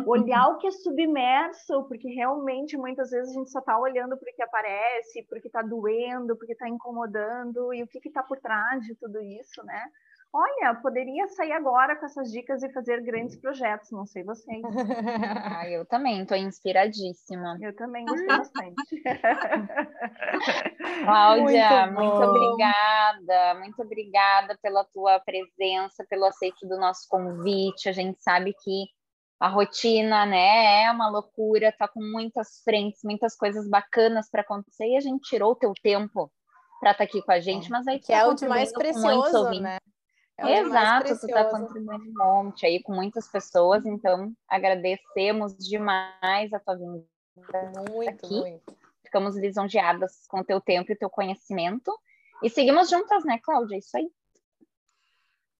Olhar 0.06 0.48
o 0.48 0.56
que 0.56 0.66
é 0.66 0.70
submerso, 0.70 1.84
porque 1.84 2.08
realmente 2.08 2.78
muitas 2.78 3.10
vezes 3.10 3.30
a 3.30 3.38
gente 3.38 3.50
só 3.50 3.58
está 3.58 3.78
olhando 3.78 4.16
para 4.16 4.32
o 4.32 4.34
que 4.34 4.42
aparece, 4.42 5.22
porque 5.28 5.48
está 5.48 5.60
doendo, 5.60 6.34
porque 6.36 6.52
está 6.52 6.66
incomodando, 6.66 7.74
e 7.74 7.82
o 7.82 7.86
que 7.86 8.00
está 8.08 8.22
por 8.22 8.38
trás 8.38 8.82
de 8.86 8.94
tudo 8.94 9.20
isso, 9.20 9.62
né? 9.64 9.84
Olha, 10.32 10.74
poderia 10.74 11.26
sair 11.28 11.52
agora 11.52 11.96
com 11.96 12.04
essas 12.04 12.30
dicas 12.30 12.62
e 12.62 12.70
fazer 12.72 13.02
grandes 13.02 13.36
projetos, 13.36 13.90
não 13.90 14.04
sei 14.04 14.22
vocês. 14.22 14.62
Ah, 15.50 15.66
eu 15.68 15.84
também, 15.86 16.22
estou 16.22 16.36
inspiradíssima. 16.36 17.56
Eu 17.60 17.74
também 17.74 18.04
gostei 18.04 18.26
bastante. 18.26 19.02
Cláudia, 21.04 21.86
muito, 21.86 22.00
muito, 22.00 22.22
obrigada, 22.22 23.54
muito 23.58 23.82
obrigada 23.82 24.58
pela 24.62 24.84
tua 24.84 25.18
presença, 25.20 26.04
pelo 26.08 26.26
aceito 26.26 26.68
do 26.68 26.78
nosso 26.78 27.08
convite. 27.08 27.88
A 27.88 27.92
gente 27.92 28.22
sabe 28.22 28.54
que 28.62 28.84
a 29.40 29.48
rotina, 29.48 30.26
né, 30.26 30.84
é 30.84 30.90
uma 30.90 31.08
loucura, 31.08 31.74
tá 31.76 31.88
com 31.88 32.00
muitas 32.00 32.60
frentes, 32.62 33.00
muitas 33.02 33.36
coisas 33.36 33.68
bacanas 33.68 34.28
para 34.30 34.42
acontecer 34.42 34.86
e 34.86 34.96
a 34.96 35.00
gente 35.00 35.28
tirou 35.28 35.52
o 35.52 35.56
teu 35.56 35.72
tempo 35.82 36.30
para 36.80 36.92
estar 36.92 36.98
tá 36.98 37.04
aqui 37.04 37.22
com 37.22 37.32
a 37.32 37.40
gente, 37.40 37.70
mas 37.70 37.86
aí 37.86 37.98
que 37.98 38.12
é 38.12 38.26
o 38.26 38.34
de 38.34 38.46
mais 38.46 38.72
precioso, 38.72 39.60
né? 39.60 39.78
É 40.38 40.60
Exato, 40.60 41.18
tu 41.18 41.26
está 41.26 41.44
contribuindo 41.46 42.10
um 42.10 42.14
monte 42.14 42.64
aí 42.64 42.80
com 42.80 42.92
muitas 42.92 43.28
pessoas, 43.28 43.84
então 43.84 44.32
agradecemos 44.48 45.56
demais 45.58 46.52
a 46.52 46.60
tua 46.60 46.76
vinda 46.76 47.04
muito, 47.90 48.08
aqui. 48.08 48.40
Muito. 48.40 48.76
Ficamos 49.02 49.36
lisonjeadas 49.36 50.26
com 50.28 50.40
o 50.40 50.44
teu 50.44 50.60
tempo 50.60 50.92
e 50.92 50.94
o 50.94 50.98
teu 50.98 51.10
conhecimento. 51.10 51.92
E 52.42 52.48
seguimos 52.48 52.88
juntas, 52.88 53.24
né, 53.24 53.38
Cláudia? 53.42 53.74
É 53.74 53.78
isso 53.78 53.96
aí. 53.96 54.08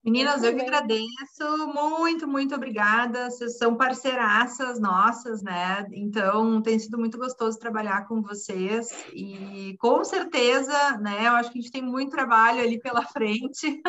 Meninas, 0.09 0.43
eu 0.43 0.57
que 0.57 0.63
agradeço, 0.63 1.69
muito, 1.75 2.27
muito 2.27 2.55
obrigada. 2.55 3.31
Vocês 3.31 3.59
são 3.59 3.77
parceiraças 3.77 4.81
nossas, 4.81 5.43
né? 5.43 5.87
Então 5.93 6.63
tem 6.63 6.79
sido 6.79 6.97
muito 6.97 7.19
gostoso 7.19 7.59
trabalhar 7.59 8.09
com 8.09 8.23
vocês 8.23 8.89
e 9.13 9.77
com 9.79 10.03
certeza, 10.03 10.97
né? 10.97 11.27
Eu 11.27 11.33
acho 11.33 11.53
que 11.53 11.59
a 11.59 11.61
gente 11.61 11.71
tem 11.71 11.83
muito 11.83 12.11
trabalho 12.11 12.59
ali 12.59 12.81
pela 12.81 13.03
frente. 13.13 13.83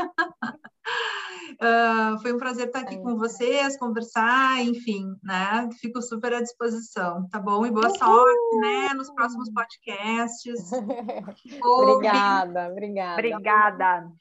uh, 1.61 2.19
foi 2.21 2.33
um 2.33 2.37
prazer 2.37 2.67
estar 2.67 2.81
aqui 2.81 2.97
com 2.97 3.15
vocês, 3.15 3.77
conversar, 3.77 4.61
enfim, 4.61 5.15
né? 5.23 5.69
Fico 5.79 6.01
super 6.01 6.33
à 6.33 6.41
disposição, 6.41 7.29
tá 7.29 7.39
bom? 7.39 7.65
E 7.65 7.71
boa 7.71 7.91
sorte, 7.91 8.57
né? 8.59 8.93
Nos 8.93 9.09
próximos 9.11 9.49
podcasts. 9.53 10.69
obrigada, 11.63 12.67
obrigada. 12.69 13.13
Obrigada. 13.13 14.11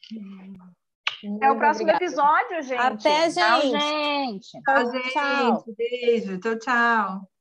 Muito 1.23 1.37
Até 1.43 1.51
o 1.53 1.59
próximo 1.59 1.91
obrigada. 1.91 2.05
episódio, 2.05 2.63
gente. 2.63 2.81
Até, 2.81 3.31
gente. 3.31 3.35
Tchau, 3.35 3.61
gente. 3.63 4.63
Tchau, 4.63 4.93
gente. 4.93 5.13
Tchau. 5.13 5.65
Beijo. 5.77 6.39
Tchau, 6.41 6.59
tchau. 6.59 7.38